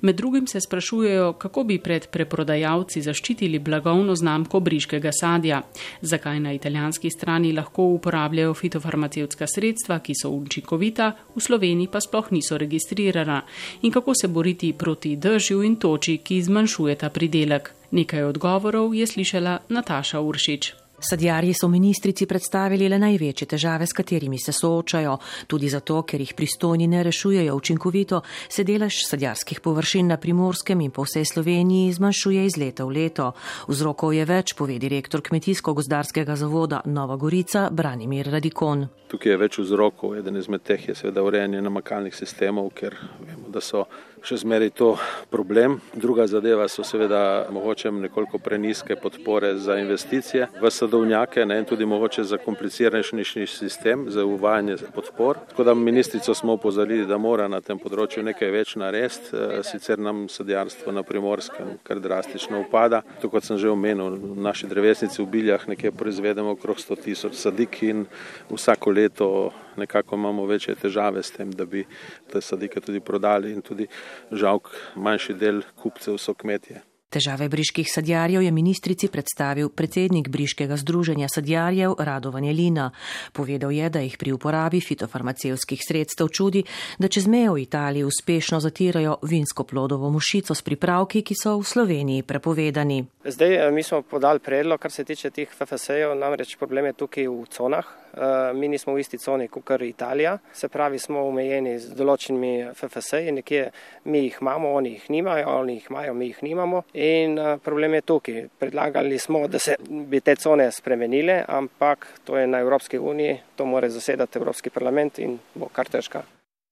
Med 0.00 0.18
drugim 0.20 0.46
se 0.46 0.60
sprašujejo, 0.60 1.32
kako 1.40 1.64
bi 1.64 1.78
pred 1.80 2.10
preprodajalci 2.12 3.00
zaščitili 3.00 3.58
blagovno 3.58 4.12
znamko 4.12 4.60
briškega 4.60 5.14
sadja, 5.20 5.62
zakaj 6.02 6.40
na 6.40 6.52
italijanski 6.52 7.08
strani 7.10 7.54
lahko 7.56 7.88
uporabljajo 7.94 8.52
fitofarmacevtska 8.60 9.48
sredstva, 9.48 9.98
ki 10.04 10.18
so 10.20 10.34
učinkovita, 10.36 11.10
v 11.32 11.46
Sloveniji 11.48 11.88
pa 11.88 12.04
sploh 12.04 12.28
niso 12.36 12.60
registrirana 12.60 13.40
in 13.80 13.92
kako 13.92 14.12
se 14.20 14.28
boriti 14.28 14.74
proti 14.76 15.16
držju 15.16 15.64
in 15.64 15.80
toči 15.80 16.09
pomoči, 16.10 16.18
ki 16.18 16.42
zmanjšujeta 16.42 17.10
pridelek. 17.10 17.70
Nekaj 17.90 18.24
odgovorov 18.24 18.94
je 18.94 19.06
slišala 19.06 19.58
Nataša 19.68 20.20
Uršič. 20.20 20.74
Sadjarji 21.00 21.54
so 21.54 21.68
ministrici 21.68 22.26
predstavili 22.26 22.88
le 22.88 22.98
največje 22.98 23.46
težave, 23.48 23.86
s 23.86 23.92
katerimi 23.92 24.38
se 24.38 24.52
soočajo. 24.52 25.16
Tudi 25.46 25.68
zato, 25.68 26.02
ker 26.02 26.20
jih 26.20 26.34
pristojni 26.36 26.86
ne 26.86 27.02
rešujejo 27.02 27.54
učinkovito, 27.56 28.20
se 28.48 28.64
delež 28.64 29.06
sadjarskih 29.08 29.60
površin 29.60 30.06
na 30.06 30.16
primorskem 30.16 30.80
in 30.80 30.90
po 30.90 31.02
vsej 31.08 31.24
Sloveniji 31.24 31.92
zmanjšuje 31.92 32.44
iz 32.44 32.56
leta 32.56 32.84
v 32.84 32.92
leto. 32.92 33.32
Vzrokov 33.68 34.12
je 34.12 34.24
več, 34.24 34.54
pove 34.54 34.78
direktor 34.78 35.22
Kmetijsko-gozdarskega 35.22 36.36
zavoda 36.36 36.82
Nova 36.84 37.16
Gorica 37.16 37.70
Branimir 37.70 38.28
Radikon. 38.28 38.88
Tukaj 39.08 39.32
je 39.32 39.40
več 39.40 39.58
vzrokov. 39.58 40.18
Eden 40.20 40.36
izmed 40.36 40.62
teh 40.62 40.88
je 40.88 40.94
seveda 40.94 41.24
urejanje 41.24 41.64
namakalnih 41.64 42.14
sistemov, 42.14 42.74
ker 42.76 42.94
vemo, 43.24 43.48
da 43.48 43.64
so 43.64 43.86
še 44.22 44.36
zmeraj 44.42 44.70
to 44.76 44.90
problem. 45.30 45.78
Druga 45.94 46.26
zadeva 46.26 46.68
so 46.68 46.84
seveda 46.84 47.46
mogoče 47.52 47.90
nekoliko 47.90 48.38
preniske 48.38 48.96
podpore 48.96 49.54
za 49.58 49.78
investicije 49.78 50.48
v 50.60 50.70
sadovnjake 50.70 51.46
ne, 51.46 51.58
in 51.58 51.64
tudi 51.64 51.86
mogoče 51.86 52.24
za 52.24 52.38
kompliciranejši 52.38 53.46
sistem 53.46 54.06
za 54.10 54.24
uvajanje 54.24 54.76
podpor. 54.94 55.38
Tako 55.48 55.64
da 55.64 55.74
ministrico 55.74 56.34
smo 56.34 56.52
upozorili, 56.52 57.06
da 57.06 57.18
mora 57.18 57.48
na 57.48 57.60
tem 57.60 57.78
področju 57.78 58.24
nekaj 58.24 58.50
več 58.50 58.76
narediti, 58.76 59.32
eh, 59.32 59.62
sicer 59.62 59.98
nam 59.98 60.28
sadjarstvo 60.28 60.92
na 60.92 61.02
primorskem 61.02 61.78
kar 61.82 62.00
drastično 62.00 62.60
upada. 62.60 63.02
To, 63.20 63.28
kot 63.28 63.44
sem 63.44 63.58
že 63.58 63.70
omenil, 63.70 64.16
v 64.16 64.36
naši 64.36 64.66
drevesnici 64.66 65.22
v 65.22 65.26
Biljah 65.26 65.68
nekaj 65.68 65.90
proizvedemo 65.90 66.56
okrog 66.56 66.78
100 66.78 67.00
tisoč 67.04 67.34
sadik 67.34 67.82
in 67.82 68.06
vsako 68.50 68.90
leto 68.90 69.52
nekako 69.80 70.20
imamo 70.20 70.46
večje 70.46 70.76
težave 70.78 71.22
s 71.22 71.34
tem, 71.36 71.50
da 71.50 71.64
bi 71.64 71.86
te 72.32 72.40
sadike 72.44 72.80
tudi 72.80 73.00
prodali 73.00 73.54
in 73.56 73.64
tudi 73.64 73.88
žal 74.32 74.60
manjši 74.96 75.34
del 75.40 75.64
kupcev 75.80 76.20
so 76.20 76.34
kmetje. 76.34 76.84
Težave 77.10 77.48
briških 77.50 77.88
sadjarjev 77.90 78.42
je 78.42 78.50
ministrici 78.54 79.08
predstavil 79.10 79.68
predsednik 79.68 80.28
briškega 80.28 80.76
združenja 80.78 81.28
sadjarjev 81.28 81.96
Radovan 81.98 82.44
Jelina. 82.44 82.90
Povedal 83.32 83.72
je, 83.74 83.88
da 83.90 84.00
jih 84.00 84.14
pri 84.18 84.32
uporabi 84.32 84.78
fitofarmacevskih 84.80 85.82
sredstev 85.88 86.28
čudi, 86.28 86.62
da 86.98 87.08
čez 87.08 87.26
mejo 87.26 87.56
v 87.56 87.64
Italiji 87.64 88.06
uspešno 88.06 88.60
zatirajo 88.60 89.16
vinsko 89.22 89.64
plodovo 89.64 90.10
mušico 90.10 90.54
s 90.54 90.62
pripravki, 90.62 91.24
ki 91.26 91.34
so 91.34 91.56
v 91.58 91.66
Sloveniji 91.66 92.22
prepovedani. 92.22 93.02
Zdaj 93.24 93.56
eh, 93.56 93.70
mi 93.74 93.82
smo 93.82 94.02
podali 94.02 94.38
predlog, 94.38 94.78
kar 94.80 94.92
se 94.94 95.04
tiče 95.04 95.30
teh 95.30 95.50
FFS-jev, 95.50 96.14
namreč 96.14 96.54
problem 96.62 96.86
je 96.86 96.92
tukaj 96.92 97.26
v 97.26 97.42
conah. 97.50 97.90
Eh, 98.14 98.52
mi 98.54 98.68
nismo 98.68 98.94
v 98.94 99.00
isti 99.00 99.18
coni 99.18 99.48
kot 99.48 99.70
Italija, 99.82 100.38
se 100.52 100.68
pravi, 100.68 100.98
smo 100.98 101.22
omejeni 101.28 101.78
z 101.78 101.94
določenimi 101.94 102.72
FFS-ji, 102.74 103.32
nekje 103.38 103.68
mi 104.04 104.24
jih 104.24 104.40
imamo, 104.40 104.72
oni 104.74 104.96
jih 104.96 105.06
nimajo, 105.10 105.46
oni 105.60 105.78
jih 105.78 105.86
imajo, 105.90 106.14
mi 106.14 106.26
jih 106.26 106.42
nimamo. 106.42 106.82
In 106.94 107.38
eh, 107.38 107.56
problem 107.62 107.94
je 107.94 108.02
tukaj. 108.02 108.42
Predlagali 108.58 109.18
smo, 109.18 109.46
da 109.48 109.58
se 109.58 109.76
bi 109.88 110.20
te 110.20 110.34
cone 110.36 110.70
spremenile, 110.72 111.44
ampak 111.48 112.08
to 112.24 112.36
je 112.36 112.46
na 112.46 112.60
Evropski 112.60 112.98
uniji, 112.98 113.40
to 113.56 113.64
mora 113.64 113.88
zasedati 113.88 114.38
Evropski 114.38 114.70
parlament 114.70 115.18
in 115.18 115.38
bo 115.54 115.70
kar 115.72 115.88
težka. 115.88 116.26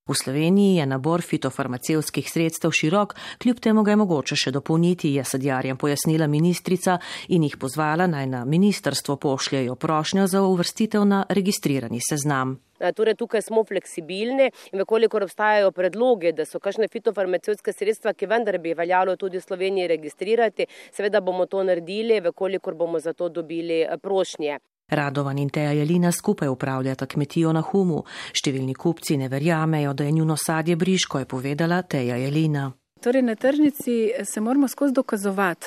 V 0.08 0.14
Sloveniji 0.14 0.76
je 0.76 0.86
nabor 0.86 1.20
fitofarmacevskih 1.22 2.30
sredstev 2.30 2.70
širok, 2.72 3.14
kljub 3.42 3.58
temu 3.60 3.82
ga 3.84 3.92
je 3.92 3.96
mogoče 4.00 4.36
še 4.40 4.52
dopolniti, 4.56 5.10
je 5.12 5.24
sadjarjem 5.24 5.76
pojasnila 5.76 6.26
ministrica 6.26 6.94
in 7.28 7.44
jih 7.44 7.58
pozvala 7.60 8.06
naj 8.08 8.26
na 8.26 8.40
ministrstvo 8.48 9.18
pošljajo 9.20 9.74
prošnjo 9.76 10.24
za 10.26 10.40
uvrstitev 10.42 11.04
na 11.04 11.26
registrirani 11.28 12.00
seznam. 12.00 12.56
Torej, 12.94 13.18
tukaj 13.20 13.42
smo 13.42 13.64
fleksibilni 13.68 14.48
in 14.72 14.80
vekolikor 14.80 15.26
obstajajo 15.26 15.74
predloge, 15.76 16.32
da 16.32 16.48
so 16.48 16.56
kakšne 16.56 16.88
fitofarmacevske 16.88 17.76
sredstva, 17.76 18.14
ki 18.16 18.30
vendar 18.32 18.56
bi 18.64 18.72
veljalo 18.78 19.18
tudi 19.20 19.36
v 19.36 19.44
Sloveniji 19.44 19.92
registrirati, 19.92 20.70
seveda 20.88 21.20
bomo 21.20 21.44
to 21.46 21.60
naredili, 21.68 22.22
vekolikor 22.24 22.80
bomo 22.80 22.96
za 22.96 23.12
to 23.12 23.28
dobili 23.28 23.84
prošnje. 24.00 24.56
Radovan 24.88 25.38
in 25.38 25.48
Teja 25.51 25.72
Jelina 25.72 26.12
skupaj 26.12 26.48
upravljata 26.48 27.07
kmetijo 27.07 27.53
na 27.53 27.61
Humu. 27.61 28.05
Številni 28.33 28.74
kupci 28.74 29.18
ne 29.20 29.29
verjamejo, 29.29 29.92
da 29.92 30.05
je 30.05 30.12
njuno 30.12 30.37
sadje 30.37 30.77
briško, 30.77 31.18
je 31.18 31.24
povedala 31.29 31.83
Teja 31.83 32.16
Jelina. 32.16 32.70
Torej, 33.01 33.22
na 33.22 33.35
tržnici 33.35 34.11
se 34.24 34.40
moramo 34.40 34.68
skozi 34.68 34.94
dokazovati, 34.94 35.66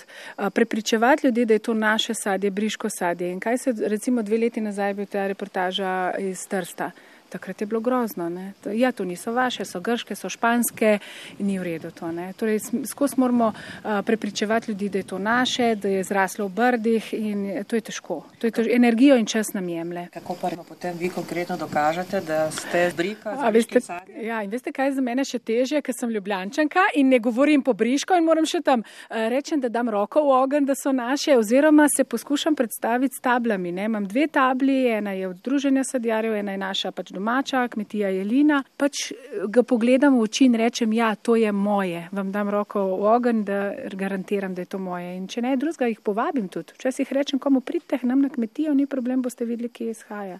prepričevati 0.54 1.28
ljudi, 1.28 1.46
da 1.46 1.54
je 1.54 1.60
to 1.60 1.74
naše 1.74 2.14
sadje, 2.14 2.52
briško 2.52 2.90
sadje. 2.90 3.32
In 3.32 3.40
kaj 3.40 3.58
se 3.58 3.74
recimo 3.86 4.24
dve 4.24 4.38
leti 4.38 4.62
nazaj 4.62 4.90
je 4.90 4.94
bila 4.94 5.06
ta 5.06 5.28
reportaža 5.28 6.12
iz 6.20 6.48
Trsta? 6.48 6.92
Takrat 7.32 7.62
je 7.62 7.68
bilo 7.68 7.80
grozno. 7.80 8.30
Ne? 8.30 8.54
Ja, 8.74 8.92
to 8.92 9.06
niso 9.06 9.32
vaše, 9.32 9.64
so 9.66 9.80
grške, 9.80 10.16
so 10.20 10.30
španske 10.30 10.98
in 11.40 11.48
ni 11.48 11.60
v 11.60 11.64
redu 11.64 11.92
to. 11.96 12.12
Ne? 12.12 12.34
Torej, 12.36 12.60
skozi 12.86 13.16
moramo 13.18 13.48
uh, 13.48 14.02
prepričevati 14.06 14.72
ljudi, 14.72 14.90
da 14.90 14.98
je 14.98 15.08
to 15.08 15.20
naše, 15.20 15.76
da 15.76 15.88
je 15.88 16.04
zraslo 16.04 16.48
v 16.48 16.52
brdih 16.52 17.14
in 17.14 17.64
to 17.68 17.76
je 17.80 17.82
težko. 17.82 18.18
To 18.40 18.48
je 18.48 18.52
težko. 18.52 18.74
Energijo 18.76 19.16
in 19.16 19.26
čas 19.26 19.54
nam 19.54 19.70
jemlje. 19.70 20.08
Kako 20.14 20.36
pa 20.42 20.50
potem 20.68 20.98
vi 20.98 21.10
konkretno 21.10 21.58
dokažete, 21.58 22.22
da 22.22 22.52
ste 22.52 22.90
zbrika? 22.90 23.38
A, 23.40 23.50
veste, 23.50 23.80
ja, 24.22 24.44
in 24.44 24.52
veste, 24.52 24.76
kaj 24.76 24.92
je 24.92 24.98
za 25.00 25.02
mene 25.02 25.24
še 25.24 25.40
težje, 25.40 25.82
ker 25.82 25.96
sem 25.96 26.12
ljubljančanka 26.12 26.84
in 27.00 27.08
ne 27.10 27.20
govorim 27.20 27.64
po 27.64 27.74
briško 27.74 28.20
in 28.20 28.28
moram 28.28 28.46
še 28.46 28.60
tam 28.60 28.84
uh, 28.84 29.16
rečem, 29.32 29.64
da 29.64 29.72
dam 29.72 29.90
roko 29.90 30.26
v 30.28 30.36
ogen, 30.42 30.68
da 30.68 30.76
so 30.76 30.92
naše 30.92 31.38
oziroma 31.40 31.88
se 31.96 32.04
poskušam 32.04 32.60
predstaviti 32.60 33.16
s 33.16 33.24
tablami. 33.24 33.72
Ne? 33.72 33.88
Imam 33.88 34.04
dve 34.08 34.28
tabli, 34.28 34.84
ena 34.92 35.16
je 35.16 35.32
od 35.32 35.40
Združenja 35.40 35.88
sadjarjev, 35.88 36.36
ena 36.36 36.52
je 36.52 36.64
naša 36.68 36.92
pač 36.92 37.16
doma 37.16 37.21
domača, 37.22 37.68
kmetija 37.68 38.10
Jelina, 38.10 38.64
pač 38.78 39.12
ga 39.48 39.64
pogledam 39.64 40.18
v 40.18 40.26
oči 40.26 40.48
in 40.50 40.56
rečem, 40.58 40.94
ja, 40.94 41.14
to 41.16 41.36
je 41.36 41.52
moje. 41.52 42.08
Vam 42.12 42.32
dam 42.32 42.50
roko 42.50 42.82
v 42.98 43.10
ogen, 43.14 43.44
da 43.46 43.74
garantiram, 43.94 44.56
da 44.56 44.66
je 44.66 44.72
to 44.74 44.80
moje. 44.82 45.14
In 45.18 45.28
če 45.28 45.42
ne 45.46 45.56
drugega, 45.58 45.92
jih 45.92 46.02
povabim 46.02 46.50
tudi. 46.50 46.74
Včasih 46.74 47.14
rečem, 47.14 47.40
komu 47.40 47.62
pridite 47.62 48.00
nam 48.04 48.22
na 48.26 48.30
kmetijo, 48.30 48.74
ni 48.74 48.88
problem, 48.88 49.22
boste 49.22 49.46
videli, 49.46 49.70
kje 49.70 49.92
izhaja. 49.94 50.40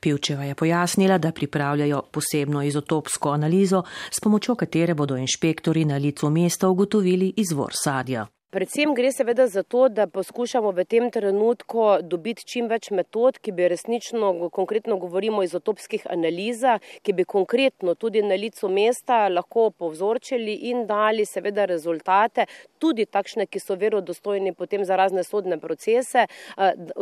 Pivčeva 0.00 0.44
je 0.44 0.54
pojasnila, 0.54 1.18
da 1.18 1.32
pripravljajo 1.32 2.02
posebno 2.12 2.62
izotopsko 2.62 3.30
analizo, 3.30 3.84
s 4.10 4.20
pomočjo 4.20 4.54
katere 4.54 4.94
bodo 4.94 5.16
inšpektori 5.16 5.84
na 5.84 5.96
licu 5.96 6.30
mesta 6.30 6.68
ugotovili 6.68 7.32
izvor 7.36 7.72
sadja. 7.74 8.26
Predvsem 8.56 8.94
gre 8.96 9.10
seveda 9.12 9.44
za 9.46 9.62
to, 9.62 9.88
da 9.92 10.06
poskušamo 10.06 10.70
v 10.72 10.84
tem 10.88 11.10
trenutku 11.12 11.82
dobiti 12.00 12.44
čim 12.48 12.70
več 12.72 12.88
metod, 12.88 13.36
ki 13.36 13.52
bi 13.52 13.66
resnično, 13.68 14.30
konkretno 14.48 14.96
govorimo 14.96 15.42
o 15.42 15.44
izotopskih 15.44 16.06
analizah, 16.08 16.80
ki 17.04 17.12
bi 17.12 17.26
konkretno 17.28 17.92
tudi 18.00 18.22
na 18.24 18.38
licu 18.40 18.70
mesta 18.72 19.26
lahko 19.28 19.66
povzročili 19.76 20.54
in 20.70 20.86
dali 20.88 21.26
seveda 21.28 21.66
rezultate, 21.68 22.46
tudi 22.80 23.04
takšne, 23.04 23.44
ki 23.44 23.60
so 23.60 23.76
verodostojni 23.76 24.54
potem 24.56 24.88
za 24.88 24.96
razne 24.96 25.24
sodne 25.24 25.60
procese, 25.60 26.24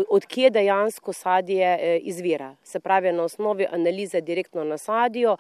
odkje 0.09 0.51
dejansko 0.51 1.15
sadje 1.15 1.71
e, 1.71 1.95
izvira. 2.03 2.51
Se 2.67 2.83
pravi, 2.83 3.15
na 3.15 3.29
osnovi 3.31 3.71
analize 3.71 4.25
direktno 4.27 4.65
na 4.65 4.79
sadjo 4.79 5.37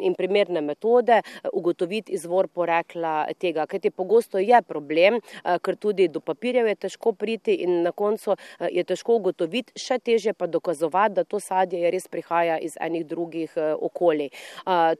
in 0.00 0.16
primerne 0.16 0.64
metode 0.64 1.20
ugotoviti 1.52 2.16
izvor 2.16 2.48
porekla 2.48 3.26
tega, 3.38 3.68
kajti 3.68 3.90
pogosto 3.90 4.40
je 4.40 4.62
problem, 4.64 5.17
Eh, 5.44 5.58
ker 5.58 5.76
tudi 5.76 6.08
do 6.08 6.20
papirjev 6.20 6.66
je 6.66 6.74
težko 6.74 7.12
priti 7.12 7.54
in 7.64 7.82
na 7.82 7.92
koncu 7.92 8.36
eh, 8.36 8.68
je 8.72 8.84
težko 8.84 9.18
ugotoviti, 9.18 9.72
še 9.78 9.98
teže 9.98 10.32
pa 10.32 10.46
dokazovati, 10.46 11.14
da 11.14 11.24
to 11.24 11.40
sadje 11.40 11.80
je 11.80 11.90
res 11.90 12.08
prihaja 12.08 12.58
iz 12.58 12.76
enih 12.80 13.06
drugih 13.06 13.56
eh, 13.56 13.74
okolij. 13.74 14.30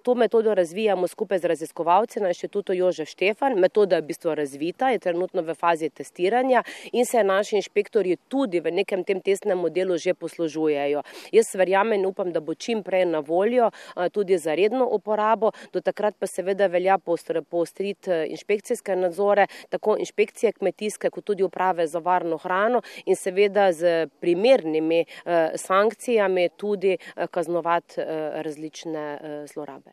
To 0.02 0.14
metodo 0.14 0.54
razvijamo 0.54 1.08
skupaj 1.08 1.38
z 1.38 1.48
raziskovalci 1.50 2.20
na 2.20 2.30
inštitutu 2.32 2.72
Jožef 2.72 3.08
Štefan. 3.08 3.58
Metoda 3.60 3.96
je 3.96 4.02
v 4.02 4.08
bistvu 4.08 4.34
razvita, 4.34 4.90
je 4.90 4.98
trenutno 5.02 5.42
v 5.42 5.54
fazi 5.54 5.90
testiranja 5.90 6.62
in 6.92 7.06
se 7.06 7.24
naši 7.24 7.56
inšpektori 7.56 8.16
tudi 8.28 8.60
v 8.60 8.72
nekem 8.72 9.04
tem 9.04 9.20
testnem 9.20 9.58
modelu 9.58 9.98
že 9.98 10.14
poslužujejo. 10.14 11.02
Jaz 11.32 11.52
verjamem 11.54 12.00
in 12.00 12.06
upam, 12.06 12.32
da 12.32 12.40
bo 12.40 12.54
čim 12.54 12.82
prej 12.82 13.06
na 13.06 13.20
voljo 13.20 13.70
tudi 14.12 14.38
za 14.38 14.54
redno 14.54 14.86
uporabo, 14.86 15.52
do 15.72 15.80
takrat 15.80 16.16
pa 16.18 16.26
seveda 16.26 16.66
velja 16.66 16.98
poostriti 16.98 18.10
inšpekcijske 18.32 18.96
nadzore, 18.96 19.46
tako 19.70 19.96
inšpekcijske 19.98 20.07
inšpekcije 20.08 20.52
kmetijske, 20.52 21.10
kot 21.10 21.24
tudi 21.24 21.42
uprave 21.42 21.86
za 21.86 21.98
varno 21.98 22.38
hrano 22.38 22.82
in 23.06 23.16
seveda 23.16 23.72
z 23.72 24.08
primernimi 24.20 25.04
eh, 25.04 25.50
sankcijami 25.56 26.48
tudi 26.56 26.96
eh, 26.96 27.26
kaznovati 27.30 28.00
eh, 28.00 28.42
različne 28.42 29.18
zlorabe. 29.52 29.90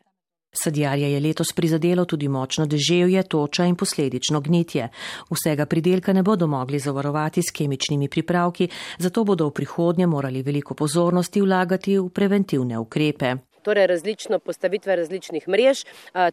Sadjarje 0.62 1.12
je 1.12 1.20
letos 1.20 1.52
prizadelo 1.52 2.04
tudi 2.04 2.28
močno 2.28 2.66
deževje, 2.66 3.22
toča 3.22 3.64
in 3.64 3.76
posledično 3.76 4.40
gnitje. 4.40 4.88
Vsega 5.30 5.66
pridelka 5.66 6.12
ne 6.12 6.22
bodo 6.22 6.46
mogli 6.46 6.78
zavarovati 6.78 7.42
s 7.42 7.50
kemičnimi 7.52 8.08
pripravki, 8.08 8.68
zato 8.98 9.24
bodo 9.24 9.48
v 9.48 9.52
prihodnje 9.52 10.06
morali 10.06 10.42
veliko 10.42 10.74
pozornosti 10.74 11.40
vlagati 11.40 11.98
v 11.98 12.08
preventivne 12.08 12.78
ukrepe 12.78 13.34
torej 13.66 13.86
različno 13.90 14.38
postavitve 14.38 14.96
različnih 15.02 15.48
mrež, 15.48 15.82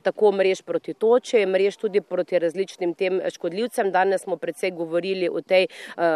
tako 0.05 0.31
mrež 0.37 0.61
proti 0.61 0.93
toči, 0.93 1.45
mrež 1.49 1.79
tudi 1.81 2.01
proti 2.01 2.39
različnim 2.39 2.93
tem 2.93 3.21
škodljivcem. 3.33 3.91
Danes 3.91 4.21
smo 4.27 4.37
predvsej 4.37 4.71
govorili 4.77 5.29
o 5.29 5.41
tej 5.41 5.67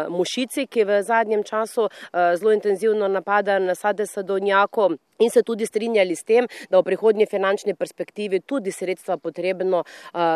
mušici, 0.08 0.66
ki 0.70 0.86
v 0.86 1.02
zadnjem 1.02 1.42
času 1.42 1.88
zelo 2.12 2.54
intenzivno 2.54 3.08
napada 3.08 3.58
nasade 3.58 4.06
sadovnjakov 4.06 4.98
in 5.18 5.30
se 5.30 5.42
tudi 5.42 5.66
strinjali 5.66 6.16
s 6.16 6.24
tem, 6.24 6.46
da 6.70 6.78
v 6.78 6.86
prihodnji 6.86 7.26
finančni 7.26 7.74
perspektivi 7.74 8.40
tudi 8.40 8.70
sredstva 8.70 9.16
potrebno 9.16 9.84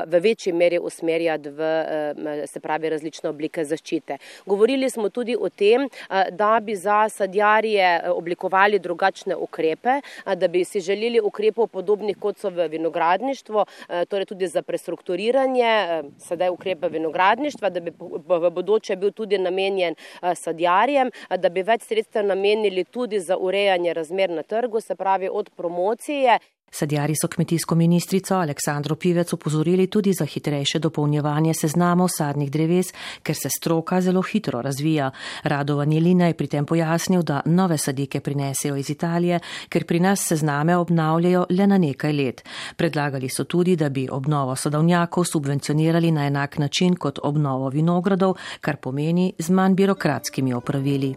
v 0.07 0.21
večji 0.21 0.53
meri 0.53 0.79
usmerjati 0.79 1.51
v 1.51 2.47
se 2.47 2.61
pravi 2.61 2.90
različne 2.90 3.31
oblike 3.31 3.64
zaščite. 3.64 4.18
Govorili 4.47 4.90
smo 4.90 5.09
tudi 5.09 5.37
o 5.37 5.49
tem, 5.49 5.88
da 6.33 6.61
bi 6.61 6.77
za 6.77 7.09
sadjarje 7.09 8.11
oblikovali 8.11 8.79
drugačne 8.79 9.37
ukrepe, 9.37 10.01
da 10.37 10.49
bi 10.49 10.64
si 10.64 10.81
želeli 10.81 11.21
ukrepov 11.21 11.66
podobnih 11.66 12.18
kot 12.18 12.38
so 12.38 12.51
v 12.51 12.68
vinogradništvu, 12.68 13.64
torej 14.09 14.27
tudi 14.27 14.49
za 14.49 14.62
prestrukturiranje, 14.62 16.03
sedaj 16.18 16.51
ukrepe 16.51 16.88
vinogradništva, 16.88 17.71
da 17.71 17.81
bi 17.81 17.92
v 18.27 18.51
bodoče 18.51 18.97
bil 18.97 19.12
tudi 19.12 19.38
namenjen 19.38 19.95
sadjarjem, 20.35 21.11
da 21.38 21.49
bi 21.49 21.62
več 21.62 21.87
sredstev 21.87 22.27
namenili 22.27 22.85
tudi 22.85 23.21
za 23.21 23.37
urejanje 23.37 23.95
razmer 23.95 24.31
na 24.31 24.42
trgu 24.42 24.72
trgu, 24.73 24.81
se 24.81 24.95
pravi 24.95 25.29
od 25.33 25.51
promocije. 25.57 26.39
Sadjari 26.75 27.15
so 27.23 27.29
kmetijsko 27.29 27.75
ministrico 27.75 28.35
Aleksandro 28.35 28.97
Pivec 28.97 29.33
upozorili 29.33 29.87
tudi 29.87 30.13
za 30.13 30.25
hitrejše 30.25 30.79
dopolnjevanje 30.79 31.55
seznamov 31.55 32.09
sadnih 32.09 32.51
dreves, 32.51 32.87
ker 33.23 33.37
se 33.37 33.51
stroka 33.51 34.01
zelo 34.01 34.23
hitro 34.23 34.63
razvija. 34.63 35.11
Radovan 35.43 35.93
Jelina 35.93 36.27
je 36.27 36.35
pri 36.35 36.47
tem 36.47 36.67
pojasnil, 36.67 37.23
da 37.23 37.43
nove 37.45 37.79
sadike 37.79 38.21
prinesejo 38.21 38.77
iz 38.77 38.91
Italije, 38.91 39.41
ker 39.69 39.85
pri 39.85 40.01
nas 40.01 40.25
sezname 40.29 40.77
obnavljajo 40.77 41.47
le 41.51 41.67
na 41.67 41.79
nekaj 41.79 42.13
let. 42.13 42.45
Predlagali 42.77 43.29
so 43.29 43.45
tudi, 43.45 43.77
da 43.77 43.89
bi 43.89 44.09
obnovo 44.11 44.57
sadovnjakov 44.57 45.25
subvencionirali 45.25 46.11
na 46.11 46.27
enak 46.27 46.59
način 46.59 46.97
kot 46.97 47.19
obnovo 47.23 47.69
vinogradov, 47.69 48.37
kar 48.61 48.77
pomeni 48.77 49.33
z 49.39 49.51
manj 49.51 49.75
birokratskimi 49.75 50.55
opravili. 50.55 51.15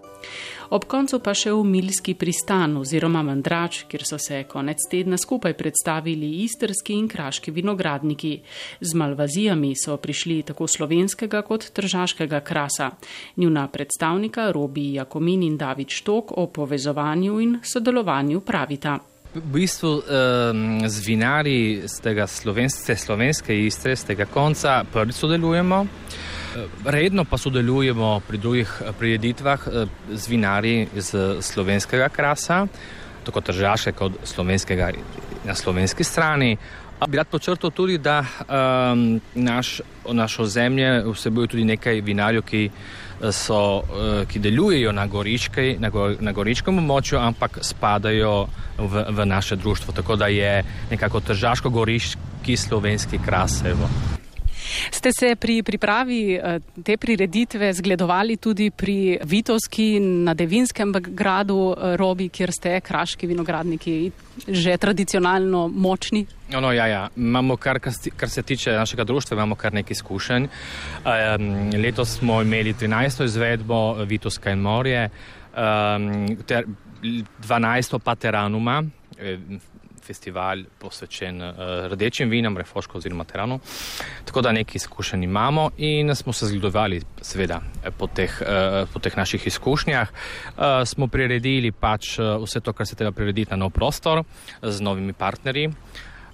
Ob 0.69 0.85
koncu 0.89 1.19
pa 1.21 1.35
še 1.37 1.51
v 1.53 1.61
Milski 1.67 2.15
pristan 2.17 2.77
oziroma 2.79 3.21
Mandrač, 3.25 3.83
kjer 3.89 4.05
so 4.07 4.17
se 4.21 4.43
konec 4.49 4.81
tedna 4.89 5.17
skupaj 5.17 5.53
predstavili 5.53 6.41
istrski 6.43 6.97
in 6.97 7.07
kraški 7.07 7.53
vinogradniki. 7.53 8.33
Z 8.81 8.97
malvazijami 8.97 9.75
so 9.77 9.97
prišli 10.01 10.41
tako 10.49 10.67
slovenskega 10.67 11.43
kot 11.45 11.69
tržaškega 11.73 12.41
krasa. 12.41 12.91
Njuna 13.37 13.67
predstavnika 13.67 14.51
Robi 14.51 14.93
Jakomin 14.93 15.43
in 15.43 15.57
David 15.57 15.93
Štok 15.93 16.37
o 16.37 16.47
povezovanju 16.47 17.39
in 17.41 17.59
sodelovanju 17.63 18.41
pravita. 18.41 18.97
V 19.35 19.41
bistvu 19.51 20.01
z 20.87 20.97
vinari 21.03 21.83
z 21.83 21.99
tega 21.99 22.23
slovenske, 22.27 22.95
slovenske 22.95 23.51
istre, 23.65 23.95
z 23.95 24.13
tega 24.13 24.25
konca 24.25 24.85
prvi 24.87 25.11
sodelujemo. 25.11 25.85
Redno 26.85 27.25
pa 27.25 27.37
sodelujemo 27.37 28.21
pri 28.27 28.37
drugih 28.37 28.69
prireditvah 28.99 29.67
z 30.11 30.27
vinari 30.27 30.87
iz 30.95 31.11
slovenskega 31.41 32.09
krasa, 32.09 32.67
tako 33.25 33.41
tržaške 33.41 33.91
kot 33.91 34.19
slovenskega 34.23 34.91
na 35.45 35.55
slovenski 35.55 36.03
strani. 36.03 36.57
Bi 37.07 37.17
rad 37.17 37.27
počrtal 37.27 37.71
tudi, 37.71 37.97
da 37.97 38.23
um, 38.23 39.21
naš, 39.35 39.81
našo 40.11 40.45
zemlje 40.45 41.03
vsebuje 41.03 41.47
tudi 41.47 41.63
nekaj 41.63 42.01
vinarjev, 42.01 42.41
ki 42.41 42.69
so, 43.31 43.83
eh, 43.83 44.25
ki 44.25 44.39
delujejo 44.39 44.91
na, 44.91 45.07
goričkej, 45.07 45.75
na, 45.79 45.89
go, 45.89 46.09
na 46.19 46.31
goričkem 46.31 46.79
območju, 46.79 47.19
ampak 47.19 47.59
spadajo 47.61 48.47
v, 48.77 49.05
v 49.09 49.25
naše 49.25 49.55
društvo. 49.55 49.93
Tako 49.93 50.15
da 50.15 50.27
je 50.27 50.63
nekako 50.91 51.19
tržaško-goriški 51.19 52.57
slovenski 52.57 53.19
krasevo. 53.25 54.14
Ste 54.91 55.11
se 55.11 55.35
pri 55.35 55.63
pripravi 55.63 56.33
eh, 56.33 56.59
te 56.83 56.97
prireditve 56.97 57.73
zgledovali 57.73 58.37
tudi 58.37 58.69
pri 58.71 59.19
Vitovski 59.23 59.99
na 59.99 60.33
Devinskem 60.33 60.93
gradu 60.93 61.75
eh, 61.77 61.95
Robi, 61.97 62.29
kjer 62.29 62.51
ste 62.51 62.79
kraški 62.81 63.27
vinogradniki 63.27 64.11
že 64.47 64.77
tradicionalno 64.77 65.67
močni? 65.67 66.25
No, 66.51 66.59
no, 66.61 66.71
ja, 66.73 66.87
ja. 66.87 67.07
Imamo 67.15 67.55
kar, 67.57 67.79
kar 68.15 68.29
se 68.29 68.43
tiče 68.43 68.71
našega 68.71 69.03
društva, 69.03 69.35
imamo 69.35 69.55
kar 69.55 69.73
nekaj 69.73 69.95
izkušenj. 69.95 70.43
Um, 70.43 71.71
letos 71.81 72.17
smo 72.17 72.41
imeli 72.41 72.73
13. 72.73 73.23
izvedbo 73.25 73.93
Vitovska 74.03 74.51
in 74.51 74.59
Morje, 74.59 75.09
um, 75.55 76.37
ter 76.45 76.65
12. 77.01 77.99
pa 77.99 78.15
Teranuma 78.15 78.83
festival 80.05 80.63
posvečen 80.79 81.41
uh, 81.41 81.55
rdečim 81.91 82.29
vinom, 82.29 82.57
refoško 82.57 82.97
oziroma 83.01 83.25
teranu. 83.25 83.59
Tako 84.25 84.41
da 84.45 84.53
nekaj 84.55 84.79
izkušenj 84.81 85.23
imamo 85.23 85.69
in 85.77 86.15
smo 86.15 86.33
se 86.33 86.47
zgledovali, 86.51 87.01
seveda, 87.21 87.61
po 87.97 88.07
teh, 88.07 88.41
uh, 88.41 88.85
po 88.93 88.99
teh 88.99 89.17
naših 89.17 89.47
izkušnjah. 89.47 90.11
Uh, 90.11 90.63
smo 90.85 91.07
priredili 91.07 91.71
pač 91.71 92.17
vse 92.19 92.61
to, 92.61 92.73
kar 92.73 92.87
se 92.87 92.95
treba 92.95 93.11
prirediti 93.11 93.51
na 93.51 93.57
nov 93.65 93.73
prostor 93.75 94.23
z 94.61 94.81
novimi 94.81 95.13
partnerji. 95.13 95.71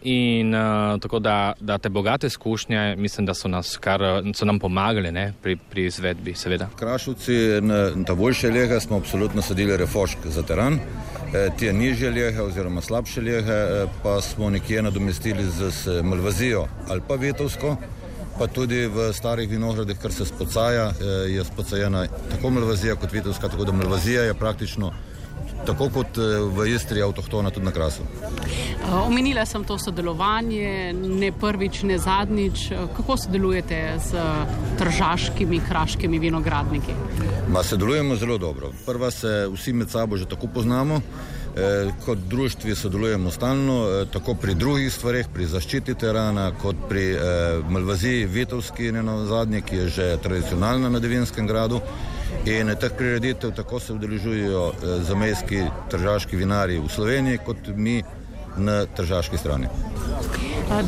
In 0.04 0.56
uh, 0.56 1.00
tako 1.00 1.20
da, 1.20 1.54
da 1.60 1.78
te 1.78 1.90
bogate 1.90 2.28
izkušnje, 2.28 2.96
mislim, 2.98 3.26
da 3.26 3.34
so, 3.34 3.48
nas 3.48 3.78
kar, 3.78 4.02
so 4.34 4.46
nam 4.46 4.60
pomagale 4.60 5.12
ne, 5.12 5.34
pri, 5.42 5.58
pri 5.70 5.86
izvedbi, 5.86 6.34
seveda. 6.34 6.70
Krašovci 6.80 7.62
na 7.62 8.06
ta 8.06 8.16
boljše 8.16 8.50
lega 8.50 8.80
smo 8.80 8.98
absolutno 8.98 9.42
sadili 9.42 9.78
refošk 9.78 10.26
za 10.26 10.44
teran. 10.44 10.80
E, 11.34 11.50
te 11.60 11.74
nižje 11.74 12.10
lehe 12.12 12.42
oziroma 12.42 12.82
slabše 12.82 13.22
lehe 13.22 13.54
e, 13.54 13.86
pa 14.04 14.22
smo 14.22 14.50
nekje 14.50 14.82
nadomestili 14.82 15.44
z, 15.44 16.02
malvazijo 16.04 16.66
ali 16.90 17.02
pa 17.08 17.16
vetovsko, 17.16 17.78
pa 18.40 18.48
tudi 18.48 18.88
v 18.88 19.14
starih 19.14 19.50
vinogradih, 19.50 19.98
kar 20.02 20.12
se 20.12 20.26
spocaja, 20.26 20.90
e, 20.92 21.06
je 21.32 21.44
spocajena 21.44 22.04
tako 22.32 22.50
malvazija 22.50 22.96
kot 22.96 23.14
vetovska, 23.14 23.48
tako 23.48 23.66
da 23.66 23.72
malvazija 23.72 24.24
je 24.24 24.34
praktično 24.34 24.92
tako 25.66 25.90
kot 25.94 26.18
v 26.56 26.68
Istri 26.76 27.02
avtohtona 27.02 27.50
tudi 27.50 27.66
na 27.66 27.72
krasu. 27.72 28.04
Omenila 29.06 29.46
sem 29.46 29.64
to 29.64 29.78
sodelovanje, 29.78 30.94
ne 30.94 31.32
prvič, 31.32 31.84
ne 31.84 31.98
zadnjič. 31.98 32.70
Kako 32.98 33.18
sodelujete 33.18 33.82
z 34.00 34.24
tržaškimi, 34.80 35.62
kraškimi 35.68 36.20
vinogradniki? 36.20 36.96
Ma, 37.52 37.64
sodelujemo 37.64 38.16
zelo 38.16 38.38
dobro. 38.38 38.72
Prva 38.86 39.12
se 39.12 39.48
vsi 39.54 39.74
med 39.74 39.90
sabo 39.90 40.18
že 40.18 40.26
tako 40.26 40.48
poznamo. 40.48 41.02
E, 41.56 41.92
kot 42.06 42.18
društvi 42.18 42.76
sodelujemo 42.76 43.32
stalno, 43.32 43.88
e, 43.90 44.06
tako 44.06 44.36
pri 44.36 44.54
drugih 44.56 44.94
stvarih, 44.94 45.28
pri 45.34 45.46
zaščiti 45.46 45.96
terana, 46.00 46.52
kot 46.62 46.76
pri 46.90 47.04
e, 47.12 47.18
Malvaziji, 47.70 48.26
Vitovski, 48.26 48.92
ne 48.92 49.04
na 49.04 49.18
zadnje, 49.26 49.62
ki 49.62 49.76
je 49.76 49.88
že 49.90 50.18
tradicionalna 50.24 50.90
na 50.90 51.00
Devinskem 51.00 51.48
gradu. 51.48 51.82
In 52.46 52.76
teh 52.80 52.92
prireditev 52.98 53.52
tako 53.56 53.80
se 53.80 53.94
udeležujejo 53.94 54.64
e, 54.72 54.98
zamejski 55.04 55.62
tržaški 55.92 56.36
vinari 56.36 56.80
v 56.80 56.90
Sloveniji, 56.90 57.40
kot 57.46 57.70
mi 57.76 58.02
na 58.58 58.86
tržaški 58.86 59.38
strani. 59.38 59.68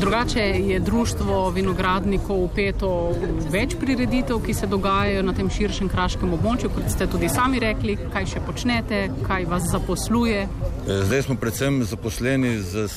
Drugače 0.00 0.40
je 0.40 0.80
društvo 0.80 1.50
vinogradnikov 1.50 2.44
upeto 2.44 3.12
v 3.20 3.50
več 3.52 3.76
prireditev, 3.80 4.40
ki 4.44 4.54
se 4.54 4.66
dogajajo 4.66 5.22
na 5.22 5.34
tem 5.36 5.50
širšem 5.50 5.88
kraškem 5.92 6.32
območju, 6.34 6.70
kot 6.74 6.88
ste 6.92 7.06
tudi 7.06 7.28
sami 7.28 7.60
rekli, 7.60 7.96
kaj 8.12 8.26
še 8.34 8.42
počnete, 8.46 9.02
kaj 9.26 9.46
vas 9.50 9.68
zaposluje. 9.70 10.46
E, 10.48 10.98
zdaj 11.04 11.28
smo 11.28 11.36
predvsem 11.40 11.84
zaposleni 11.84 12.56
z 12.64 12.88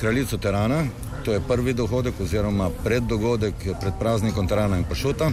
kraljico 0.00 0.38
Terana, 0.38 0.86
to 1.26 1.32
je 1.32 1.40
prvi 1.40 1.72
dogodek 1.74 2.20
oziroma 2.22 2.70
preddogodek 2.84 3.54
pred 3.80 3.94
praznikom 3.98 4.48
Terana 4.48 4.78
in 4.78 4.84
Pašuta, 4.88 5.32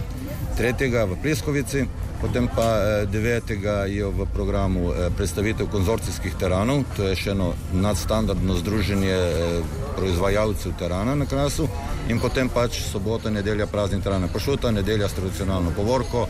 tretjega 0.56 1.04
v 1.04 1.18
Preskovici. 1.22 1.86
Potem 2.20 2.48
pa 2.48 3.04
9. 3.04 3.52
Eh, 3.52 4.00
je 4.00 4.04
v 4.08 4.24
programu 4.32 4.92
eh, 4.92 5.10
predstavitev 5.12 5.68
konzorcijskih 5.68 6.34
teranov, 6.40 6.84
to 6.96 7.10
je 7.10 7.16
še 7.20 7.34
eno 7.34 7.52
nadstandardno 7.74 8.56
združenje 8.62 9.12
eh, 9.12 9.60
proizvajalcev 9.98 10.72
terana 10.80 11.14
na 11.14 11.26
krasu. 11.28 11.68
In 12.08 12.20
potem 12.22 12.48
pač 12.48 12.80
sobota, 12.80 13.28
nedelja, 13.30 13.66
praznik 13.66 14.00
terana 14.00 14.30
pašuta, 14.32 14.72
nedelja 14.72 15.08
s 15.08 15.18
tradicionalno 15.20 15.74
povorko, 15.76 16.28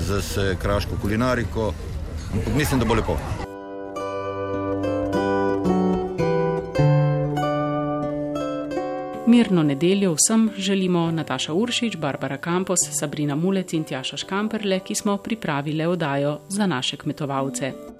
z 0.00 0.56
kraško 0.62 0.96
kulinariko. 1.02 1.74
Mislim, 2.56 2.80
da 2.80 2.88
bo 2.88 2.94
lepo. 2.94 3.18
Mirno 9.44 9.62
nedeljo 9.62 10.14
vsem 10.14 10.50
želimo 10.56 11.10
Nataša 11.10 11.52
Uršič, 11.52 11.96
Barbara 11.96 12.36
Kampos, 12.36 12.78
Sabrina 12.90 13.34
Mulec 13.34 13.72
in 13.72 13.84
Tjaša 13.84 14.16
Škamperle, 14.16 14.80
ki 14.80 14.94
smo 14.94 15.16
pripravili 15.16 15.84
odajo 15.86 16.38
za 16.48 16.66
naše 16.66 16.96
kmetovalce. 16.96 17.93